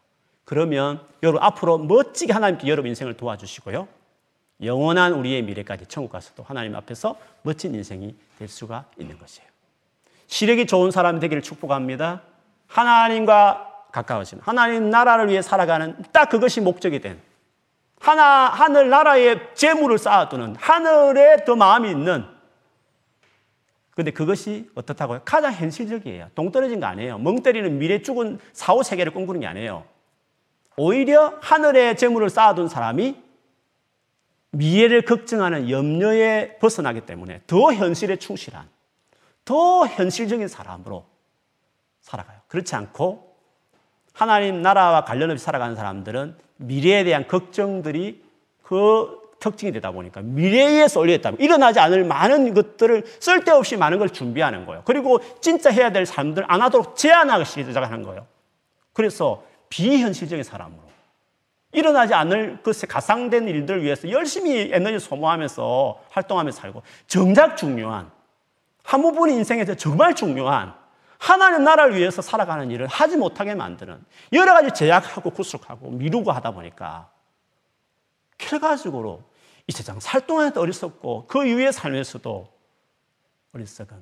그러면 0.46 1.06
여러분 1.22 1.44
앞으로 1.44 1.78
멋지게 1.78 2.34
하나님께 2.34 2.68
여러분 2.68 2.90
인생을 2.90 3.16
도와주시고요. 3.16 3.88
영원한 4.64 5.14
우리의 5.14 5.44
미래까지 5.44 5.86
천국 5.86 6.12
가서도 6.12 6.44
하나님 6.44 6.76
앞에서 6.76 7.18
멋진 7.44 7.76
인생이 7.76 8.16
될 8.40 8.48
수가 8.48 8.86
있는 8.98 9.18
것이에요. 9.20 9.48
시력이 10.28 10.66
좋은 10.66 10.92
사람이 10.92 11.20
되기를 11.20 11.44
축복합니다. 11.44 12.24
하나님과 12.70 13.88
가까워지는 13.92 14.44
하나님 14.46 14.90
나라를 14.90 15.30
위해 15.30 15.42
살아가는 15.42 15.98
딱 16.14 16.30
그것이 16.30 16.62
목적이 16.62 17.00
된 17.00 17.20
하나 18.00 18.46
하늘 18.46 18.90
나라의 18.90 19.50
재물을 19.56 19.98
쌓아두는 19.98 20.56
하늘에 20.56 21.44
더 21.44 21.56
마음이 21.56 21.90
있는 21.90 22.26
근데 23.92 24.12
그것이 24.12 24.70
어떻다고요? 24.76 25.24
가장 25.26 25.52
현실적이에요. 25.52 26.30
동떨어진 26.34 26.80
거 26.80 26.86
아니에요. 26.86 27.18
멍 27.18 27.44
때리는 27.44 27.80
미래 27.80 28.02
죽은 28.02 28.40
사후 28.54 28.82
세계를 28.82 29.12
꿈꾸는 29.12 29.42
게 29.42 29.48
아니에요. 29.48 29.84
오히려 30.78 31.38
하늘에 31.42 31.96
재물을 31.96 32.30
쌓아둔 32.30 32.70
사람이 32.70 33.22
미래를 34.52 35.02
걱정하는 35.04 35.70
염려에 35.70 36.58
벗어나기 36.60 37.02
때문에 37.02 37.42
더 37.46 37.74
현실에 37.74 38.16
충실한, 38.16 38.70
더 39.44 39.86
현실적인 39.86 40.48
사람으로 40.48 41.06
살아가요. 42.00 42.39
그렇지 42.50 42.76
않고 42.76 43.30
하나님 44.14 44.62
나라와 44.62 45.06
관련 45.06 45.32
없이 45.32 45.46
살아가는 45.46 45.78
사람들은 45.78 46.36
미래에 46.58 47.06
대한 47.06 47.26
걱정들이 47.26 48.22
그 48.62 49.18
특징이 49.40 49.72
되다 49.72 49.92
보니까 49.92 50.22
미래에 50.22 50.88
쏠려있다. 50.90 51.32
일어나지 51.40 51.80
않을 51.80 52.04
많은 52.04 52.54
것들을 52.54 53.06
쓸데없이 53.20 53.78
많은 53.78 53.98
걸 53.98 54.10
준비하는 54.10 54.66
거예요. 54.66 54.82
그리고 54.84 55.20
진짜 55.40 55.70
해야 55.72 55.92
될 55.92 56.06
삶들 56.06 56.44
안 56.48 56.62
하도록 56.62 56.98
제한하기 56.98 57.46
시작하는 57.46 58.04
거예요. 58.04 58.28
그래서 58.92 59.44
비현실적인 59.70 60.44
사람으로 60.44 60.90
일어나지 61.72 62.14
않을 62.14 62.60
그 62.64 62.74
가상된 62.88 63.48
일들을 63.48 63.84
위해서 63.84 64.10
열심히 64.10 64.72
에너지 64.74 65.00
소모하면서 65.00 66.02
활동하면서 66.10 66.60
살고 66.60 66.82
정작 67.08 67.56
중요한 67.56 68.12
한 68.84 69.02
부분 69.02 69.30
인생에서 69.30 69.76
정말 69.76 70.16
중요한 70.16 70.74
하나님 71.20 71.66
나라를 71.66 71.96
위해서 71.96 72.22
살아가는 72.22 72.72
일을 72.72 72.88
하지 72.88 73.18
못하게 73.18 73.54
만드는 73.54 74.04
여러 74.34 74.54
가지 74.54 74.72
제약하고 74.74 75.30
구속하고 75.32 75.92
미루고 75.92 76.32
하다 76.32 76.52
보니까 76.52 77.12
결과적으로 78.38 79.22
이 79.68 79.72
세상 79.72 80.00
살 80.00 80.26
동안에도 80.26 80.62
어리석고 80.62 81.28
그 81.28 81.46
이후의 81.46 81.74
삶에서도 81.74 82.52
어리석은 83.54 84.02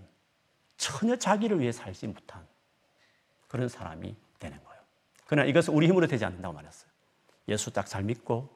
전혀 0.78 1.16
자기를 1.16 1.60
위해 1.60 1.72
살지 1.72 2.08
못한 2.08 2.46
그런 3.48 3.68
사람이 3.68 4.16
되는 4.40 4.64
거예요. 4.64 4.82
그러나 5.26 5.50
이것은 5.50 5.74
우리 5.74 5.88
힘으로 5.88 6.06
되지 6.06 6.24
않는다고 6.24 6.54
말했어요. 6.54 6.90
예수 7.50 7.72
딱 7.74 7.88
잘 7.88 8.04
믿고 8.04 8.48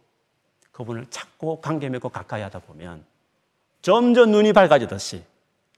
그분을 0.72 1.08
찾고 1.10 1.62
관계 1.62 1.90
맺고 1.90 2.10
가까이 2.10 2.42
하다 2.44 2.60
보면 2.60 3.04
점점 3.82 4.32
눈이 4.32 4.54
밝아지듯이 4.54 5.26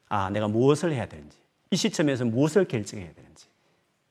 아, 0.09 0.29
내가 0.29 0.49
무엇을 0.49 0.91
해야 0.91 1.07
되는지 1.07 1.42
이 1.73 1.75
시점에서 1.75 2.23
무엇을 2.25 2.65
결정해야 2.65 3.11
되는지 3.13 3.47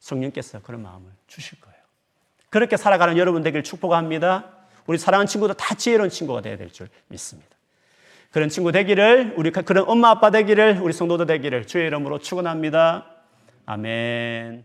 성령께서 0.00 0.60
그런 0.62 0.82
마음을 0.82 1.08
주실 1.28 1.60
거예요. 1.60 1.76
그렇게 2.50 2.76
살아가는 2.76 3.16
여러분 3.16 3.44
되길 3.44 3.62
축복합니다. 3.62 4.50
우리 4.88 4.98
사랑하는 4.98 5.28
친구도 5.28 5.54
다 5.54 5.76
지혜로운 5.76 6.10
친구가 6.10 6.42
되어야 6.42 6.56
될 6.56 6.70
줄 6.70 6.88
믿습니다. 7.06 7.48
그런 8.32 8.48
친구 8.48 8.72
되기를, 8.72 9.34
우리 9.36 9.52
그런 9.52 9.84
엄마 9.86 10.10
아빠 10.10 10.32
되기를, 10.32 10.80
우리 10.80 10.92
성도도 10.92 11.24
되기를 11.26 11.68
주의 11.68 11.86
이름으로 11.86 12.18
축원합니다. 12.18 13.06
아멘. 13.64 14.64